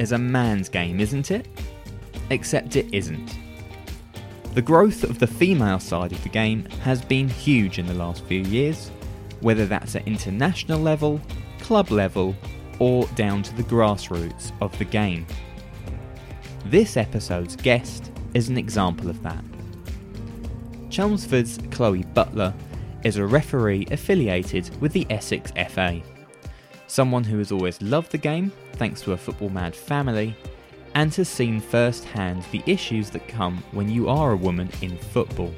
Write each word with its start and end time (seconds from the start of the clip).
Is 0.00 0.12
a 0.12 0.18
man's 0.18 0.70
game, 0.70 0.98
isn't 0.98 1.30
it? 1.30 1.46
Except 2.30 2.74
it 2.74 2.86
isn't. 2.90 3.36
The 4.54 4.62
growth 4.62 5.04
of 5.04 5.18
the 5.18 5.26
female 5.26 5.78
side 5.78 6.10
of 6.10 6.22
the 6.22 6.30
game 6.30 6.64
has 6.82 7.04
been 7.04 7.28
huge 7.28 7.78
in 7.78 7.86
the 7.86 7.94
last 7.94 8.24
few 8.24 8.40
years, 8.40 8.90
whether 9.40 9.66
that's 9.66 9.94
at 9.94 10.08
international 10.08 10.80
level, 10.80 11.20
club 11.60 11.90
level, 11.90 12.34
or 12.78 13.06
down 13.08 13.42
to 13.42 13.54
the 13.54 13.62
grassroots 13.62 14.52
of 14.62 14.76
the 14.78 14.86
game. 14.86 15.26
This 16.64 16.96
episode's 16.96 17.54
guest 17.54 18.10
is 18.32 18.48
an 18.48 18.56
example 18.56 19.10
of 19.10 19.22
that. 19.22 19.44
Chelmsford's 20.88 21.58
Chloe 21.70 22.04
Butler 22.14 22.54
is 23.04 23.18
a 23.18 23.26
referee 23.26 23.86
affiliated 23.90 24.70
with 24.80 24.92
the 24.92 25.06
Essex 25.10 25.52
FA. 25.68 26.00
Someone 26.90 27.22
who 27.22 27.38
has 27.38 27.52
always 27.52 27.80
loved 27.80 28.10
the 28.10 28.18
game 28.18 28.50
thanks 28.72 29.00
to 29.02 29.12
a 29.12 29.16
football 29.16 29.48
mad 29.48 29.76
family, 29.76 30.34
and 30.96 31.14
has 31.14 31.28
seen 31.28 31.60
firsthand 31.60 32.44
the 32.50 32.64
issues 32.66 33.10
that 33.10 33.28
come 33.28 33.62
when 33.70 33.88
you 33.88 34.08
are 34.08 34.32
a 34.32 34.36
woman 34.36 34.68
in 34.82 34.98
football. 34.98 35.54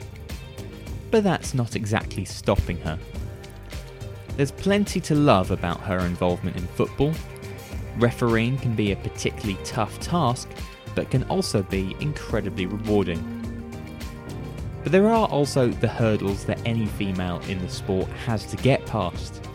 But 1.10 1.24
that's 1.24 1.54
not 1.54 1.74
exactly 1.74 2.26
stopping 2.26 2.76
her. 2.80 2.98
There's 4.36 4.50
plenty 4.50 5.00
to 5.00 5.14
love 5.14 5.52
about 5.52 5.80
her 5.80 6.00
involvement 6.00 6.58
in 6.58 6.66
football. 6.66 7.14
Refereeing 7.96 8.58
can 8.58 8.74
be 8.74 8.92
a 8.92 8.96
particularly 8.96 9.56
tough 9.64 9.98
task, 10.00 10.50
but 10.94 11.10
can 11.10 11.24
also 11.30 11.62
be 11.62 11.96
incredibly 11.98 12.66
rewarding. 12.66 13.22
But 14.82 14.92
there 14.92 15.08
are 15.08 15.28
also 15.28 15.68
the 15.68 15.88
hurdles 15.88 16.44
that 16.44 16.60
any 16.66 16.84
female 16.84 17.40
in 17.48 17.58
the 17.62 17.70
sport 17.70 18.08
has 18.26 18.44
to 18.48 18.56
get 18.58 18.84
past, 18.84 19.48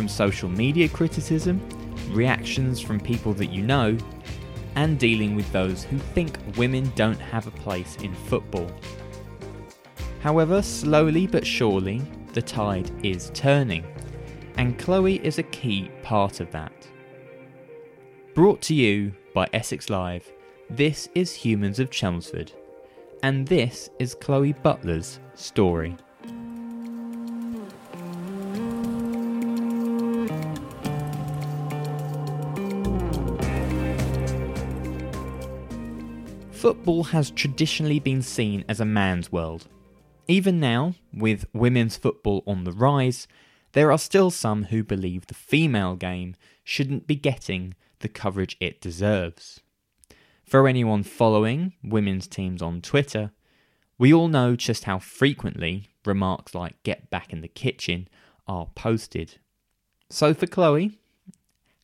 from 0.00 0.08
social 0.08 0.48
media 0.48 0.88
criticism 0.88 1.60
reactions 2.08 2.80
from 2.80 2.98
people 2.98 3.34
that 3.34 3.50
you 3.50 3.60
know, 3.60 3.98
and 4.74 4.98
dealing 4.98 5.36
with 5.36 5.52
those 5.52 5.84
who 5.84 5.98
think 5.98 6.38
women 6.56 6.90
don't 6.96 7.20
have 7.20 7.46
a 7.46 7.50
place 7.50 7.96
in 7.96 8.14
football. 8.14 8.70
However, 10.20 10.62
slowly 10.62 11.26
but 11.26 11.46
surely, 11.46 12.00
the 12.32 12.40
tide 12.40 12.90
is 13.04 13.30
turning, 13.34 13.84
and 14.56 14.78
Chloe 14.78 15.22
is 15.22 15.36
a 15.36 15.42
key 15.42 15.90
part 16.02 16.40
of 16.40 16.50
that. 16.50 16.88
Brought 18.32 18.62
to 18.62 18.74
you 18.74 19.12
by 19.34 19.48
Essex 19.52 19.90
Live, 19.90 20.32
this 20.70 21.10
is 21.14 21.34
Humans 21.34 21.78
of 21.78 21.90
Chelmsford, 21.90 22.52
and 23.22 23.46
this 23.46 23.90
is 23.98 24.14
Chloe 24.14 24.54
Butler's 24.54 25.20
story. 25.34 25.94
Football 36.60 37.04
has 37.04 37.30
traditionally 37.30 37.98
been 37.98 38.20
seen 38.20 38.66
as 38.68 38.80
a 38.80 38.84
man's 38.84 39.32
world. 39.32 39.66
Even 40.28 40.60
now, 40.60 40.92
with 41.10 41.46
women's 41.54 41.96
football 41.96 42.44
on 42.46 42.64
the 42.64 42.72
rise, 42.72 43.26
there 43.72 43.90
are 43.90 43.96
still 43.96 44.30
some 44.30 44.64
who 44.64 44.84
believe 44.84 45.26
the 45.26 45.32
female 45.32 45.96
game 45.96 46.36
shouldn't 46.62 47.06
be 47.06 47.14
getting 47.14 47.76
the 48.00 48.10
coverage 48.10 48.58
it 48.60 48.78
deserves. 48.78 49.60
For 50.44 50.68
anyone 50.68 51.02
following 51.02 51.72
women's 51.82 52.26
teams 52.26 52.60
on 52.60 52.82
Twitter, 52.82 53.30
we 53.96 54.12
all 54.12 54.28
know 54.28 54.54
just 54.54 54.84
how 54.84 54.98
frequently 54.98 55.88
remarks 56.04 56.54
like 56.54 56.82
get 56.82 57.08
back 57.08 57.32
in 57.32 57.40
the 57.40 57.48
kitchen 57.48 58.06
are 58.46 58.68
posted. 58.74 59.38
So 60.10 60.34
for 60.34 60.46
Chloe, 60.46 60.98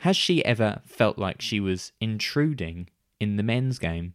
has 0.01 0.19
she 0.19 0.45
ever 0.45 0.83
felt 0.85 1.17
like 1.17 1.41
she 1.41 1.61
was 1.61 1.93
intruding 1.99 2.91
in 3.19 3.37
the 3.37 3.43
men's 3.43 3.79
game? 3.79 4.13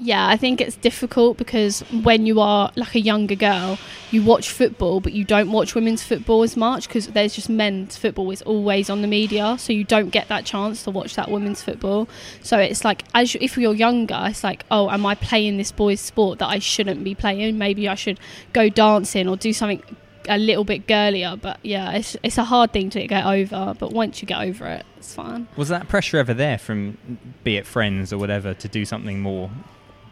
Yeah, 0.00 0.28
I 0.28 0.36
think 0.36 0.60
it's 0.60 0.76
difficult 0.76 1.38
because 1.38 1.80
when 2.02 2.24
you 2.24 2.40
are 2.40 2.70
like 2.76 2.94
a 2.94 3.00
younger 3.00 3.34
girl, 3.34 3.78
you 4.12 4.22
watch 4.22 4.50
football, 4.50 5.00
but 5.00 5.12
you 5.12 5.24
don't 5.24 5.50
watch 5.50 5.74
women's 5.74 6.04
football 6.04 6.44
as 6.44 6.56
much 6.56 6.86
because 6.86 7.08
there's 7.08 7.34
just 7.34 7.48
men's 7.48 7.96
football 7.96 8.30
is 8.30 8.40
always 8.42 8.88
on 8.88 9.02
the 9.02 9.08
media, 9.08 9.56
so 9.58 9.72
you 9.72 9.82
don't 9.82 10.10
get 10.10 10.28
that 10.28 10.44
chance 10.44 10.84
to 10.84 10.90
watch 10.90 11.16
that 11.16 11.30
women's 11.30 11.62
football. 11.62 12.08
So 12.42 12.58
it's 12.58 12.84
like, 12.84 13.04
as 13.12 13.34
you, 13.34 13.40
if 13.42 13.58
you're 13.58 13.74
younger, 13.74 14.26
it's 14.26 14.44
like, 14.44 14.64
oh, 14.70 14.88
am 14.88 15.04
I 15.04 15.16
playing 15.16 15.56
this 15.56 15.72
boy's 15.72 16.00
sport 16.00 16.38
that 16.38 16.48
I 16.48 16.60
shouldn't 16.60 17.02
be 17.02 17.16
playing? 17.16 17.58
Maybe 17.58 17.88
I 17.88 17.96
should 17.96 18.20
go 18.52 18.68
dancing 18.68 19.28
or 19.28 19.36
do 19.36 19.52
something 19.52 19.82
a 20.28 20.38
little 20.38 20.64
bit 20.64 20.86
girlier. 20.86 21.36
But 21.36 21.58
yeah, 21.64 21.92
it's 21.92 22.16
it's 22.22 22.38
a 22.38 22.44
hard 22.44 22.72
thing 22.72 22.90
to 22.90 23.04
get 23.08 23.26
over. 23.26 23.74
But 23.76 23.92
once 23.92 24.22
you 24.22 24.26
get 24.26 24.40
over 24.40 24.64
it, 24.66 24.86
it's 24.96 25.12
fine. 25.12 25.48
Was 25.56 25.70
that 25.70 25.88
pressure 25.88 26.18
ever 26.18 26.34
there 26.34 26.58
from, 26.58 26.98
be 27.42 27.56
it 27.56 27.66
friends 27.66 28.12
or 28.12 28.18
whatever, 28.18 28.54
to 28.54 28.68
do 28.68 28.84
something 28.84 29.20
more 29.20 29.50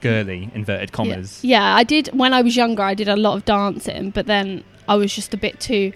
girly 0.09 0.51
inverted 0.55 0.93
commas. 0.93 1.43
Yeah. 1.43 1.61
yeah, 1.61 1.77
I 1.77 1.85
did 1.85 2.09
when 2.09 2.33
I 2.33 2.43
was 2.43 2.57
younger. 2.57 2.83
I 2.83 2.95
did 2.95 3.09
a 3.09 3.17
lot 3.17 3.37
of 3.37 3.45
dancing, 3.45 4.11
but 4.11 4.27
then 4.27 4.65
I 4.89 4.95
was 4.97 5.15
just 5.15 5.35
a 5.35 5.37
bit 5.37 5.61
too 5.61 5.93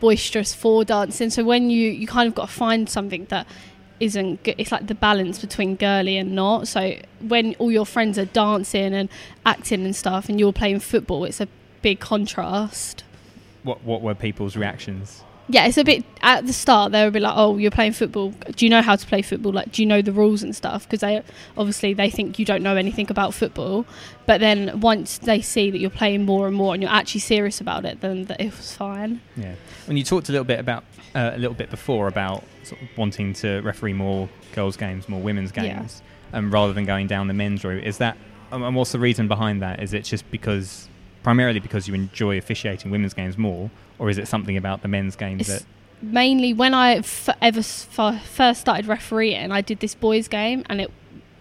boisterous 0.00 0.54
for 0.54 0.84
dancing. 0.84 1.30
So 1.30 1.44
when 1.44 1.70
you 1.70 1.90
you 1.90 2.06
kind 2.06 2.28
of 2.28 2.34
got 2.34 2.46
to 2.48 2.52
find 2.52 2.88
something 2.88 3.26
that 3.26 3.46
isn't 4.00 4.42
good. 4.44 4.54
It's 4.58 4.72
like 4.72 4.86
the 4.86 4.94
balance 4.94 5.40
between 5.40 5.76
girly 5.76 6.16
and 6.16 6.34
not. 6.34 6.68
So 6.68 7.00
when 7.20 7.54
all 7.56 7.70
your 7.70 7.86
friends 7.86 8.18
are 8.18 8.26
dancing 8.26 8.94
and 8.94 9.08
acting 9.44 9.84
and 9.84 9.94
stuff, 9.94 10.28
and 10.28 10.38
you're 10.38 10.52
playing 10.52 10.80
football, 10.80 11.24
it's 11.24 11.40
a 11.40 11.48
big 11.82 12.00
contrast. 12.00 13.04
What 13.62 13.82
What 13.84 14.02
were 14.02 14.14
people's 14.14 14.56
reactions? 14.56 15.24
Yeah, 15.50 15.66
it's 15.66 15.78
a 15.78 15.84
bit 15.84 16.04
at 16.20 16.46
the 16.46 16.52
start 16.52 16.92
they 16.92 17.02
would 17.04 17.12
be 17.12 17.20
like, 17.20 17.32
"Oh, 17.34 17.56
you're 17.56 17.70
playing 17.70 17.92
football. 17.92 18.30
Do 18.54 18.66
you 18.66 18.70
know 18.70 18.82
how 18.82 18.96
to 18.96 19.06
play 19.06 19.22
football? 19.22 19.52
Like, 19.52 19.72
do 19.72 19.82
you 19.82 19.86
know 19.86 20.02
the 20.02 20.12
rules 20.12 20.42
and 20.42 20.54
stuff?" 20.54 20.84
Because 20.84 21.00
they 21.00 21.22
obviously 21.56 21.94
they 21.94 22.10
think 22.10 22.38
you 22.38 22.44
don't 22.44 22.62
know 22.62 22.76
anything 22.76 23.10
about 23.10 23.32
football. 23.32 23.86
But 24.26 24.40
then 24.40 24.80
once 24.80 25.18
they 25.18 25.40
see 25.40 25.70
that 25.70 25.78
you're 25.78 25.88
playing 25.88 26.26
more 26.26 26.46
and 26.46 26.54
more 26.54 26.74
and 26.74 26.82
you're 26.82 26.92
actually 26.92 27.20
serious 27.20 27.60
about 27.60 27.86
it, 27.86 28.02
then 28.02 28.26
it 28.38 28.56
was 28.56 28.74
fine. 28.74 29.22
Yeah. 29.36 29.54
When 29.86 29.96
you 29.96 30.04
talked 30.04 30.28
a 30.28 30.32
little 30.32 30.44
bit 30.44 30.60
about 30.60 30.84
uh, 31.14 31.30
a 31.34 31.38
little 31.38 31.56
bit 31.56 31.70
before 31.70 32.08
about 32.08 32.44
sort 32.64 32.82
of 32.82 32.88
wanting 32.98 33.32
to 33.34 33.60
referee 33.62 33.94
more 33.94 34.28
girls' 34.54 34.76
games, 34.76 35.08
more 35.08 35.20
women's 35.20 35.50
games, 35.52 36.02
yeah. 36.30 36.38
um, 36.38 36.50
rather 36.50 36.74
than 36.74 36.84
going 36.84 37.06
down 37.06 37.26
the 37.26 37.34
men's 37.34 37.64
route, 37.64 37.84
is 37.84 37.98
that 37.98 38.18
um, 38.52 38.62
and 38.62 38.76
what's 38.76 38.92
the 38.92 38.98
reason 38.98 39.28
behind 39.28 39.62
that? 39.62 39.82
Is 39.82 39.94
it 39.94 40.04
just 40.04 40.30
because 40.30 40.88
primarily 41.22 41.60
because 41.60 41.88
you 41.88 41.94
enjoy 41.94 42.36
officiating 42.36 42.90
women's 42.90 43.14
games 43.14 43.38
more? 43.38 43.70
Or 43.98 44.08
is 44.10 44.18
it 44.18 44.28
something 44.28 44.56
about 44.56 44.82
the 44.82 44.88
men's 44.88 45.16
games 45.16 45.48
it's 45.48 45.60
that? 45.60 45.66
Mainly, 46.00 46.52
when 46.52 46.74
I 46.74 46.96
f- 46.96 47.28
ever 47.42 47.58
f- 47.60 48.22
first 48.24 48.60
started 48.60 48.86
refereeing, 48.86 49.50
I 49.50 49.60
did 49.62 49.80
this 49.80 49.94
boys' 49.96 50.28
game, 50.28 50.64
and 50.70 50.80
it 50.80 50.92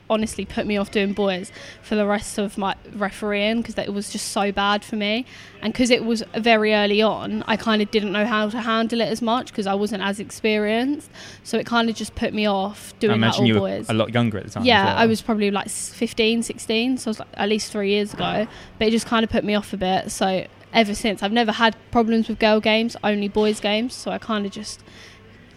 honestly 0.10 0.46
put 0.46 0.66
me 0.66 0.78
off 0.78 0.90
doing 0.90 1.12
boys 1.12 1.52
for 1.82 1.96
the 1.96 2.08
rest 2.08 2.38
of 2.38 2.58
my 2.58 2.74
refereeing 2.94 3.58
because 3.62 3.78
it 3.78 3.94
was 3.94 4.10
just 4.10 4.30
so 4.32 4.52
bad 4.54 4.84
for 4.84 4.96
me. 4.96 5.26
And 5.62 5.74
because 5.74 5.90
it 5.92 6.06
was 6.06 6.24
very 6.34 6.74
early 6.74 7.02
on, 7.02 7.44
I 7.46 7.58
kind 7.58 7.82
of 7.82 7.92
didn't 7.92 8.14
know 8.14 8.26
how 8.26 8.50
to 8.50 8.62
handle 8.62 9.02
it 9.02 9.10
as 9.10 9.22
much 9.22 9.48
because 9.52 9.68
I 9.68 9.74
wasn't 9.74 10.02
as 10.02 10.20
experienced. 10.22 11.12
So 11.44 11.58
it 11.58 11.66
kind 11.66 11.90
of 11.90 11.96
just 11.96 12.16
put 12.16 12.34
me 12.34 12.46
off 12.48 12.98
doing 13.00 13.12
I 13.12 13.16
imagine 13.16 13.44
that 13.44 13.48
you 13.50 13.56
all 13.58 13.64
were 13.64 13.78
boys. 13.80 13.90
a 13.90 13.94
lot 13.94 14.14
younger 14.14 14.38
at 14.38 14.46
the 14.46 14.50
time. 14.52 14.64
Yeah, 14.64 14.86
well. 14.86 14.98
I 14.98 15.06
was 15.08 15.22
probably 15.22 15.52
like 15.52 15.66
s- 15.68 15.90
15, 15.94 16.42
16, 16.42 16.98
so 16.98 17.10
it 17.10 17.12
was 17.12 17.20
like 17.20 17.28
at 17.34 17.50
least 17.50 17.72
three 17.72 17.90
years 17.90 18.14
ago. 18.14 18.48
But 18.80 18.88
it 18.88 18.92
just 18.92 19.08
kind 19.08 19.24
of 19.26 19.30
put 19.30 19.44
me 19.44 19.56
off 19.56 19.74
a 19.74 19.78
bit. 19.78 20.10
So 20.10 20.48
ever 20.80 20.94
since, 20.94 21.24
I've 21.24 21.32
never 21.32 21.52
had 21.52 21.76
problems 21.92 22.28
with 22.28 22.40
girl 22.40 22.60
games, 22.60 22.96
only 23.04 23.28
boys 23.28 23.60
games. 23.60 23.94
So 23.94 24.12
I 24.12 24.18
kind 24.18 24.46
of 24.46 24.52
just 24.52 24.82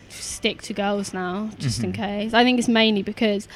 stick 0.08 0.62
to 0.62 0.72
girls 0.72 1.12
now, 1.14 1.50
just 1.58 1.82
in 1.84 1.92
Mhm. 1.92 1.96
case. 1.96 2.34
I 2.34 2.42
think 2.44 2.58
it's 2.58 2.68
mainly 2.68 3.02
because 3.02 3.46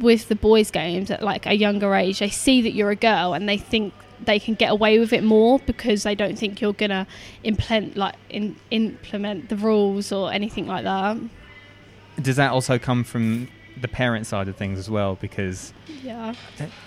with 0.00 0.28
the 0.28 0.36
boys 0.36 0.70
games 0.70 1.10
at 1.10 1.22
like 1.22 1.44
a 1.46 1.54
younger 1.54 1.94
age, 1.94 2.20
they 2.20 2.28
see 2.30 2.62
that 2.62 2.72
you're 2.72 2.90
a 2.90 2.96
girl 2.96 3.34
and 3.34 3.48
they 3.48 3.56
think 3.58 3.92
they 4.24 4.38
can 4.38 4.54
get 4.54 4.70
away 4.70 4.98
with 4.98 5.12
it 5.12 5.22
more 5.24 5.58
because 5.60 6.02
they 6.04 6.14
don't 6.14 6.38
think 6.38 6.60
you're 6.60 6.72
gonna 6.72 7.06
implement 7.44 7.96
like 7.96 8.14
in, 8.30 8.56
implement 8.70 9.48
the 9.48 9.56
rules 9.56 10.10
or 10.12 10.32
anything 10.32 10.66
like 10.66 10.84
that. 10.84 11.16
Does 12.20 12.36
that 12.36 12.50
also 12.52 12.78
come 12.78 13.04
from 13.04 13.48
the 13.80 13.86
parent 13.88 14.26
side 14.26 14.48
of 14.48 14.56
things 14.56 14.78
as 14.78 14.90
well? 14.90 15.16
Because 15.20 15.72
Yeah. 16.02 16.34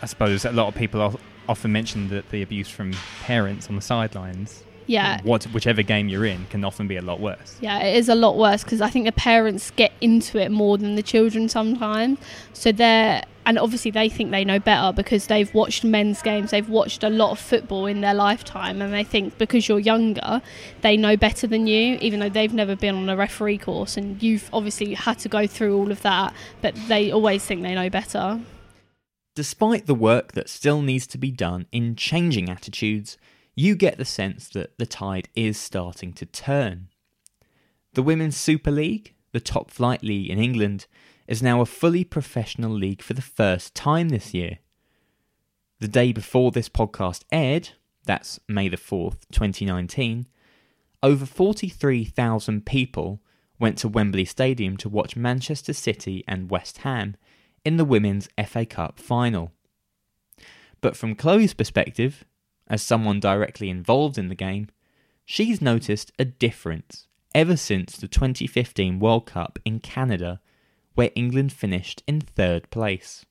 I 0.01 0.06
suppose 0.06 0.44
a 0.45 0.51
lot 0.51 0.68
of 0.68 0.75
people 0.75 1.01
of- 1.01 1.18
often 1.51 1.71
mention 1.71 2.09
that 2.09 2.30
the 2.31 2.42
abuse 2.42 2.69
from 2.69 2.94
parents 3.21 3.69
on 3.69 3.75
the 3.75 3.81
sidelines, 3.81 4.63
Yeah. 4.88 5.19
what 5.24 5.44
whichever 5.53 5.83
game 5.83 6.09
you're 6.09 6.25
in, 6.25 6.45
can 6.50 6.63
often 6.65 6.88
be 6.88 6.98
a 6.98 7.01
lot 7.01 7.19
worse. 7.19 7.57
Yeah, 7.62 7.80
it 7.83 7.95
is 7.98 8.09
a 8.09 8.15
lot 8.15 8.38
worse 8.38 8.63
because 8.63 8.81
I 8.81 8.89
think 8.89 9.06
the 9.06 9.12
parents 9.12 9.71
get 9.71 9.92
into 10.01 10.39
it 10.39 10.50
more 10.51 10.77
than 10.77 10.95
the 10.95 11.03
children 11.03 11.48
sometimes. 11.50 12.18
So 12.53 12.71
they're, 12.71 13.21
and 13.45 13.57
obviously 13.57 13.89
they 13.92 14.07
think 14.09 14.31
they 14.31 14.44
know 14.45 14.59
better 14.59 14.92
because 14.94 15.27
they've 15.27 15.51
watched 15.53 15.83
men's 15.83 16.21
games, 16.21 16.51
they've 16.51 16.68
watched 16.69 17.03
a 17.03 17.09
lot 17.09 17.31
of 17.31 17.39
football 17.39 17.86
in 17.86 18.01
their 18.01 18.13
lifetime, 18.13 18.81
and 18.81 18.94
they 18.94 19.03
think 19.03 19.38
because 19.38 19.68
you're 19.69 19.80
younger, 19.80 20.42
they 20.81 20.95
know 20.98 21.15
better 21.18 21.48
than 21.48 21.68
you, 21.68 21.98
even 22.01 22.19
though 22.19 22.30
they've 22.30 22.53
never 22.53 22.75
been 22.75 22.95
on 22.95 23.09
a 23.09 23.15
referee 23.15 23.57
course 23.57 23.98
and 23.98 24.21
you've 24.21 24.50
obviously 24.53 24.94
had 24.94 25.18
to 25.19 25.30
go 25.30 25.48
through 25.48 25.77
all 25.77 25.92
of 25.92 26.01
that, 26.01 26.33
but 26.62 26.74
they 26.88 27.12
always 27.12 27.44
think 27.45 27.62
they 27.63 27.75
know 27.75 27.89
better. 27.89 28.39
Despite 29.33 29.86
the 29.86 29.95
work 29.95 30.33
that 30.33 30.50
still 30.50 30.81
needs 30.81 31.07
to 31.07 31.18
be 31.18 31.31
done 31.31 31.68
in 31.72 31.95
changing 31.95 32.50
attitudes, 32.50 33.18
you 33.56 33.75
get 33.75 33.98
the 33.98 34.06
sense 34.06 34.50
that 34.50 34.78
the 34.78 34.86
tide 34.86 35.30
is 35.36 35.57
starting 35.57 36.12
to 36.13 36.25
turn. 36.25 36.89
The 37.94 38.04
Women's 38.04 38.38
Super 38.38 38.72
League, 38.72 39.13
the 39.31 39.39
top 39.39 39.72
flight 39.72 40.04
league 40.04 40.30
in 40.30 40.39
England, 40.39 40.86
is 41.28 41.42
now 41.42 41.62
a 41.62 41.66
fully 41.66 42.04
professional 42.04 42.72
league 42.72 43.01
for 43.01 43.13
the 43.13 43.22
first 43.22 43.74
time 43.74 44.10
this 44.10 44.33
year. 44.33 44.60
The 45.80 45.88
day 45.88 46.12
before 46.12 46.51
this 46.51 46.68
podcast 46.68 47.24
aired, 47.31 47.69
that's 48.06 48.39
May 48.50 48.68
the 48.68 48.77
4th, 48.77 49.18
2019, 49.31 50.27
over 51.01 51.25
43,000 51.25 52.66
people 52.66 53.22
went 53.60 53.77
to 53.77 53.88
Wembley 53.88 54.25
Stadium 54.25 54.75
to 54.77 54.89
watch 54.89 55.16
Manchester 55.16 55.74
City 55.74 56.24
and 56.27 56.50
West 56.50 56.80
Ham 56.80 57.16
in 57.63 57.78
the 57.78 57.86
Women's 57.86 58.30
FA 58.46 58.66
Cup 58.66 59.00
final. 59.00 59.52
But 60.81 60.98
from 60.98 61.16
Chloe's 61.16 61.54
perspective, 61.54 62.25
as 62.68 62.81
someone 62.81 63.19
directly 63.19 63.69
involved 63.69 64.18
in 64.18 64.30
the 64.30 64.36
game, 64.36 64.69
she's 65.25 65.62
noticed 65.62 66.12
a 66.18 66.25
difference 66.25 67.08
ever 67.34 67.56
since 67.56 67.98
the 67.98 68.08
2015 68.08 69.00
World 69.00 69.25
Cup 69.25 69.60
in 69.63 69.80
Canada, 69.80 70.42
where 70.96 71.12
England 71.16 71.54
finished 71.54 72.04
in 72.08 72.22
third 72.22 72.69
place. 72.69 73.25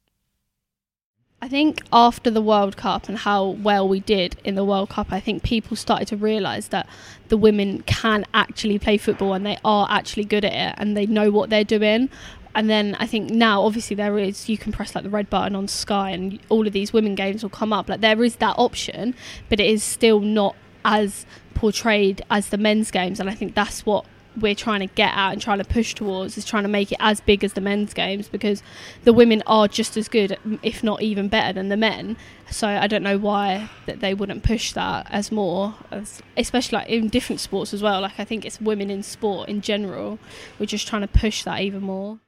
I 1.42 1.48
think 1.48 1.82
after 1.90 2.30
the 2.30 2.42
World 2.42 2.76
Cup 2.76 3.08
and 3.08 3.16
how 3.16 3.46
well 3.46 3.88
we 3.88 4.00
did 4.00 4.36
in 4.44 4.56
the 4.56 4.64
World 4.64 4.90
Cup, 4.90 5.06
I 5.10 5.20
think 5.20 5.42
people 5.42 5.74
started 5.74 6.06
to 6.08 6.16
realise 6.18 6.68
that 6.68 6.86
the 7.28 7.38
women 7.38 7.82
can 7.86 8.26
actually 8.34 8.78
play 8.78 8.98
football 8.98 9.32
and 9.32 9.46
they 9.46 9.56
are 9.64 9.86
actually 9.90 10.24
good 10.24 10.44
at 10.44 10.52
it 10.52 10.74
and 10.76 10.94
they 10.94 11.06
know 11.06 11.30
what 11.30 11.48
they're 11.48 11.64
doing. 11.64 12.10
And 12.54 12.68
then 12.68 12.96
I 12.98 13.06
think 13.06 13.30
now, 13.30 13.62
obviously, 13.62 13.96
there 13.96 14.18
is 14.18 14.48
you 14.48 14.58
can 14.58 14.72
press 14.72 14.94
like 14.94 15.04
the 15.04 15.10
red 15.10 15.30
button 15.30 15.54
on 15.54 15.68
Sky 15.68 16.10
and 16.10 16.38
all 16.48 16.66
of 16.66 16.72
these 16.72 16.92
women 16.92 17.14
games 17.14 17.42
will 17.42 17.50
come 17.50 17.72
up. 17.72 17.88
Like 17.88 18.00
there 18.00 18.22
is 18.24 18.36
that 18.36 18.56
option, 18.58 19.14
but 19.48 19.60
it 19.60 19.66
is 19.66 19.82
still 19.82 20.20
not 20.20 20.56
as 20.84 21.26
portrayed 21.54 22.22
as 22.30 22.48
the 22.48 22.58
men's 22.58 22.90
games. 22.90 23.20
And 23.20 23.30
I 23.30 23.34
think 23.34 23.54
that's 23.54 23.86
what 23.86 24.04
we're 24.36 24.54
trying 24.54 24.80
to 24.80 24.86
get 24.86 25.12
at 25.14 25.32
and 25.32 25.42
trying 25.42 25.58
to 25.58 25.64
push 25.64 25.94
towards 25.94 26.38
is 26.38 26.44
trying 26.44 26.62
to 26.62 26.68
make 26.68 26.92
it 26.92 26.98
as 27.00 27.20
big 27.20 27.42
as 27.42 27.52
the 27.54 27.60
men's 27.60 27.92
games 27.92 28.28
because 28.28 28.62
the 29.04 29.12
women 29.12 29.42
are 29.46 29.66
just 29.68 29.96
as 29.96 30.08
good, 30.08 30.38
if 30.62 30.82
not 30.82 31.02
even 31.02 31.28
better 31.28 31.52
than 31.52 31.68
the 31.68 31.76
men. 31.76 32.16
So 32.50 32.68
I 32.68 32.86
don't 32.86 33.02
know 33.02 33.18
why 33.18 33.70
that 33.86 34.00
they 34.00 34.14
wouldn't 34.14 34.42
push 34.42 34.72
that 34.72 35.06
as 35.10 35.32
more, 35.32 35.74
as, 35.90 36.22
especially 36.36 36.78
like 36.78 36.88
in 36.88 37.08
different 37.08 37.40
sports 37.40 37.74
as 37.74 37.82
well. 37.82 38.00
Like 38.00 38.18
I 38.18 38.24
think 38.24 38.44
it's 38.44 38.60
women 38.60 38.90
in 38.90 39.02
sport 39.02 39.48
in 39.48 39.60
general. 39.60 40.18
We're 40.58 40.66
just 40.66 40.86
trying 40.86 41.02
to 41.02 41.08
push 41.08 41.44
that 41.44 41.60
even 41.60 41.82
more. 41.82 42.18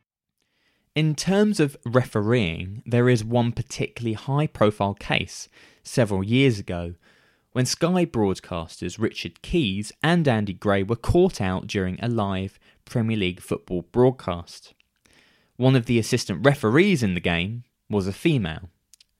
In 0.94 1.14
terms 1.14 1.58
of 1.58 1.78
refereeing, 1.86 2.82
there 2.84 3.08
is 3.08 3.24
one 3.24 3.52
particularly 3.52 4.12
high 4.12 4.46
profile 4.46 4.92
case 4.92 5.48
several 5.82 6.22
years 6.22 6.58
ago 6.58 6.94
when 7.52 7.64
Sky 7.64 8.04
broadcasters 8.04 8.98
Richard 8.98 9.40
Keys 9.40 9.90
and 10.02 10.28
Andy 10.28 10.52
Gray 10.52 10.82
were 10.82 10.96
caught 10.96 11.40
out 11.40 11.66
during 11.66 11.98
a 12.00 12.08
live 12.08 12.58
Premier 12.84 13.16
League 13.16 13.40
football 13.40 13.82
broadcast. 13.90 14.74
One 15.56 15.76
of 15.76 15.86
the 15.86 15.98
assistant 15.98 16.44
referees 16.44 17.02
in 17.02 17.14
the 17.14 17.20
game 17.20 17.64
was 17.88 18.06
a 18.06 18.12
female, 18.12 18.68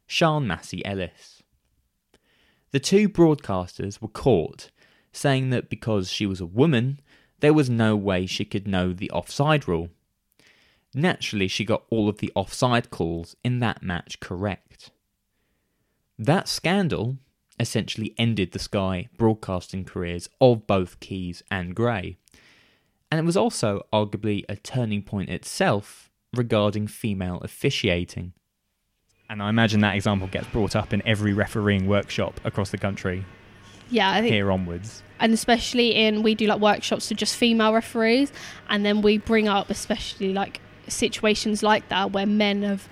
Sian 0.07 0.47
Massey 0.47 0.85
Ellis. 0.85 1.43
The 2.73 2.81
two 2.81 3.09
broadcasters 3.09 4.03
were 4.03 4.09
caught, 4.09 4.71
saying 5.11 5.49
that 5.51 5.71
because 5.71 6.11
she 6.11 6.27
was 6.27 6.41
a 6.41 6.47
woman, 6.47 7.01
there 7.41 7.55
was 7.55 7.71
no 7.71 7.97
way 7.97 8.27
she 8.27 8.45
could 8.45 8.69
know 8.69 8.93
the 8.93 9.11
offside 9.11 9.67
rule. 9.67 9.89
Naturally, 10.95 11.49
she 11.49 11.65
got 11.65 11.85
all 11.91 12.09
of 12.09 12.19
the 12.19 12.31
offside 12.35 12.91
calls 12.91 13.35
in 13.43 13.61
that 13.61 13.83
match 13.83 14.21
correct. 14.21 14.91
That 16.19 16.49
scandal 16.49 17.17
essentially 17.59 18.15
ended 18.19 18.53
the 18.53 18.59
Sky 18.59 19.09
broadcasting 19.17 19.85
careers 19.85 20.29
of 20.41 20.67
both 20.67 21.01
Keys 21.01 21.43
and 21.51 21.75
Gray, 21.75 22.17
and 23.11 23.19
it 23.19 23.25
was 23.25 23.37
also 23.37 23.87
arguably 23.93 24.45
a 24.49 24.57
turning 24.57 25.03
point 25.03 25.31
itself 25.31 26.11
regarding 26.35 26.87
female 26.87 27.39
officiating. 27.43 28.33
And 29.31 29.43
I 29.43 29.49
imagine 29.49 29.81
that 29.81 29.95
example 29.95 30.29
gets 30.29 30.47
brought 30.49 30.77
up 30.77 30.93
in 30.93 31.03
every 31.07 31.33
refereeing 31.33 31.87
workshop 31.87 32.39
across 32.45 32.71
the 32.71 32.79
country 32.79 33.25
Yeah, 33.89 34.11
I 34.11 34.21
think 34.21 34.33
here 34.33 34.51
onwards. 34.53 35.03
and 35.21 35.33
especially 35.33 35.95
in 35.95 36.23
we 36.23 36.35
do 36.35 36.47
like 36.47 36.61
workshops 36.61 37.09
for 37.09 37.15
just 37.15 37.37
female 37.37 37.73
referees 37.73 38.31
and 38.69 38.85
then 38.85 39.01
we 39.01 39.17
bring 39.19 39.49
up 39.49 39.71
especially 39.71 40.33
like 40.35 40.61
situations 40.89 41.63
like 41.63 41.89
that 41.89 42.13
where 42.13 42.27
men 42.27 42.63
have 42.63 42.89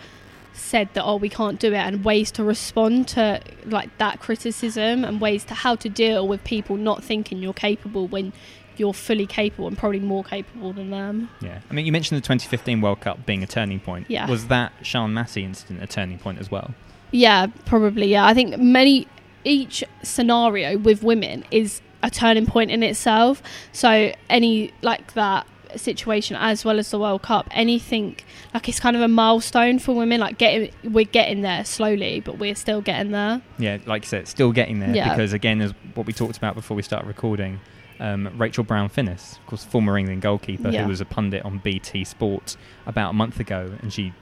said 0.52 0.88
that 0.94 1.04
oh 1.04 1.16
we 1.16 1.28
can't 1.28 1.58
do 1.58 1.68
it 1.68 1.76
and 1.76 2.04
ways 2.04 2.30
to 2.30 2.44
respond 2.44 3.08
to 3.08 3.40
like 3.64 3.96
that 3.98 4.20
criticism 4.20 5.04
and 5.04 5.20
ways 5.20 5.44
to 5.44 5.54
how 5.54 5.74
to 5.74 5.88
deal 5.88 6.26
with 6.28 6.42
people 6.44 6.76
not 6.76 7.02
thinking 7.02 7.38
you're 7.38 7.52
capable 7.54 8.06
when 8.08 8.32
you're 8.76 8.94
fully 8.94 9.26
capable 9.26 9.66
and 9.66 9.76
probably 9.78 10.00
more 10.00 10.24
capable 10.24 10.72
than 10.72 10.90
them 10.90 11.28
Yeah. 11.40 11.60
I 11.70 11.74
mean, 11.74 11.86
you 11.86 11.92
mentioned 11.92 12.16
the 12.16 12.22
2015 12.22 12.80
World 12.80 13.00
Cup 13.00 13.26
being 13.26 13.42
a 13.42 13.46
turning 13.46 13.80
point. 13.80 14.06
Yeah. 14.08 14.28
Was 14.28 14.46
that 14.48 14.72
Sian 14.82 15.12
Massey 15.14 15.44
incident 15.44 15.82
a 15.82 15.86
turning 15.86 16.18
point 16.18 16.38
as 16.38 16.50
well? 16.50 16.74
Yeah, 17.10 17.46
probably. 17.66 18.06
Yeah, 18.06 18.26
I 18.26 18.34
think 18.34 18.58
many 18.58 19.06
each 19.44 19.82
scenario 20.02 20.78
with 20.78 21.02
women 21.02 21.44
is 21.50 21.80
a 22.02 22.10
turning 22.10 22.46
point 22.46 22.70
in 22.70 22.82
itself. 22.82 23.42
So 23.72 24.12
any 24.28 24.72
like 24.82 25.14
that 25.14 25.46
situation 25.78 26.36
as 26.38 26.64
well 26.64 26.78
as 26.78 26.90
the 26.90 26.98
World 26.98 27.22
Cup, 27.22 27.46
anything 27.50 28.16
like 28.54 28.68
it's 28.68 28.80
kind 28.80 28.96
of 28.96 29.02
a 29.02 29.08
milestone 29.08 29.78
for 29.78 29.94
women. 29.94 30.20
Like 30.20 30.38
getting, 30.38 30.70
we're 30.84 31.04
getting 31.04 31.42
there 31.42 31.64
slowly, 31.64 32.20
but 32.20 32.38
we're 32.38 32.54
still 32.54 32.80
getting 32.80 33.12
there. 33.12 33.40
Yeah, 33.58 33.78
like 33.86 34.02
you 34.04 34.08
said, 34.08 34.28
still 34.28 34.52
getting 34.52 34.80
there 34.80 34.94
Yeah. 34.94 35.10
because 35.10 35.32
again, 35.32 35.60
as 35.60 35.72
what 35.94 36.06
we 36.06 36.12
talked 36.12 36.36
about 36.36 36.54
before 36.54 36.76
we 36.76 36.82
started 36.82 37.06
recording, 37.06 37.60
um, 38.00 38.30
Rachel 38.38 38.64
Brown 38.64 38.88
Finnis, 38.88 39.38
of 39.38 39.46
course, 39.46 39.64
former 39.64 39.98
England 39.98 40.22
goalkeeper, 40.22 40.70
Yeah. 40.70 40.82
who 40.82 40.88
was 40.88 41.00
a 41.00 41.04
pundit 41.04 41.44
on 41.44 41.58
BT 41.58 42.04
Sport 42.04 42.56
about 42.86 43.10
a 43.10 43.12
month 43.14 43.40
ago, 43.40 43.72
and 43.82 43.92
she 43.92 44.12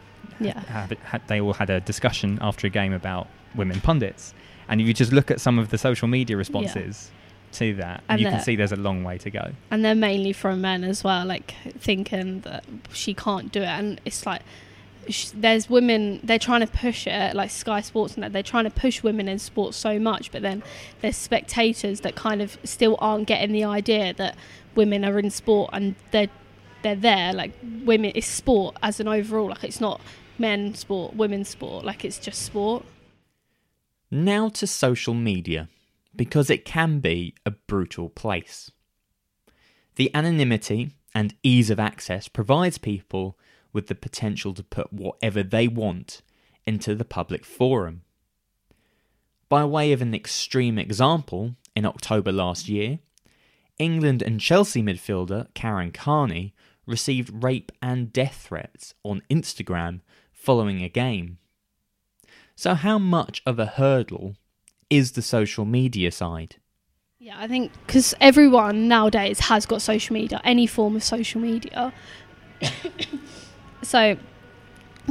Yeah, 0.41 0.59
had, 0.67 0.97
had 1.05 1.23
they 1.29 1.41
all 1.41 1.55
had 1.55 1.71
a 1.71 1.81
discussion 1.81 2.39
after 2.41 2.67
a 2.67 2.71
game 2.71 2.93
about 2.93 3.29
women 3.55 3.81
pundits, 3.81 4.35
and 4.69 4.81
if 4.81 4.87
you 4.87 4.95
just 4.95 5.13
look 5.13 5.31
at 5.31 5.41
some 5.41 5.59
of 5.59 5.71
the 5.71 5.79
social 5.79 6.09
media 6.09 6.37
responses 6.37 7.11
to 7.53 7.75
that, 7.75 8.03
And 8.09 8.21
you 8.21 8.29
can 8.29 8.41
see 8.41 8.57
there's 8.57 8.73
a 8.73 8.77
long 8.77 9.05
way 9.05 9.19
to 9.19 9.31
go. 9.31 9.53
and 9.71 9.85
they're 9.85 9.95
mainly 9.95 10.33
from 10.33 10.61
men 10.61 10.85
as 10.85 11.03
well, 11.05 11.25
like 11.27 11.55
thinking 11.79 12.41
that 12.43 12.65
she 12.93 13.15
can't 13.15 13.51
do 13.53 13.61
it, 13.63 13.67
and 13.69 14.01
it's 14.05 14.25
like. 14.27 14.43
sh- 15.09 15.31
There's 15.35 15.71
women. 15.71 16.21
They're 16.23 16.39
trying 16.39 16.61
to 16.61 16.67
push 16.67 17.07
it, 17.07 17.35
like 17.35 17.51
Sky 17.51 17.81
Sports, 17.81 18.15
and 18.15 18.23
that 18.23 18.33
they're 18.35 18.43
trying 18.43 18.65
to 18.65 18.71
push 18.71 19.03
women 19.03 19.27
in 19.29 19.39
sports 19.39 19.77
so 19.79 19.99
much. 19.99 20.31
But 20.31 20.43
then 20.43 20.63
there's 21.01 21.17
spectators 21.17 22.01
that 22.01 22.15
kind 22.15 22.43
of 22.43 22.59
still 22.65 22.97
aren't 23.01 23.27
getting 23.27 23.53
the 23.53 23.65
idea 23.65 24.13
that 24.15 24.37
women 24.75 25.05
are 25.07 25.19
in 25.19 25.31
sport 25.31 25.71
and 25.73 25.95
they're 26.11 26.29
they're 26.83 26.95
there. 26.95 27.33
Like 27.33 27.53
women, 27.85 28.13
it's 28.15 28.27
sport 28.27 28.77
as 28.83 29.01
an 29.01 29.09
overall. 29.09 29.49
Like 29.49 29.65
it's 29.65 29.81
not 29.81 30.01
men's 30.39 30.81
sport, 30.81 31.17
women's 31.17 31.49
sport. 31.49 31.85
Like 31.87 32.05
it's 32.05 32.19
just 32.19 32.43
sport. 32.43 32.85
Now 34.11 34.49
to 34.51 34.67
social 34.67 35.15
media, 35.15 35.69
because 36.19 36.51
it 36.51 36.67
can 36.67 36.99
be 36.99 37.35
a 37.47 37.51
brutal 37.53 38.11
place. 38.11 38.71
The 39.95 40.15
anonymity 40.15 40.91
and 41.15 41.35
ease 41.43 41.71
of 41.71 41.81
access 41.81 42.29
provides 42.29 42.77
people 42.77 43.39
with 43.73 43.87
the 43.87 43.95
potential 43.95 44.53
to 44.55 44.63
put 44.63 44.93
whatever 44.93 45.43
they 45.43 45.69
want 45.69 46.21
into 46.67 46.95
the 46.95 47.05
public 47.05 47.45
forum. 47.45 48.03
By 49.49 49.65
way 49.65 49.93
of 49.93 50.03
an 50.03 50.15
extreme 50.15 50.79
example, 50.79 51.55
in 51.75 51.87
October 51.87 52.33
last 52.33 52.69
year, 52.69 52.99
England 53.79 54.21
and 54.21 54.41
Chelsea 54.41 54.83
midfielder 54.83 55.47
Karen 55.55 55.93
Carney 55.93 56.53
received 56.85 57.45
rape 57.45 57.71
and 57.81 58.13
death 58.13 58.47
threats 58.49 58.95
on 59.05 59.23
Instagram 59.31 60.01
following 60.33 60.83
a 60.83 60.89
game. 60.89 61.39
So, 62.57 62.75
how 62.75 62.99
much 62.99 63.41
of 63.47 63.61
a 63.61 63.67
hurdle 63.67 64.35
is 64.91 65.13
the 65.13 65.23
social 65.23 65.65
media 65.65 66.11
side? 66.11 66.57
Yeah, 67.19 67.35
I 67.39 67.49
think 67.49 67.73
because 67.87 68.15
everyone 68.21 68.89
nowadays 68.89 69.41
has 69.41 69.67
got 69.67 69.83
social 69.83 70.15
media, 70.15 70.41
any 70.45 70.67
form 70.67 70.97
of 70.97 71.03
social 71.03 71.41
media. 71.41 71.93
so 73.83 74.17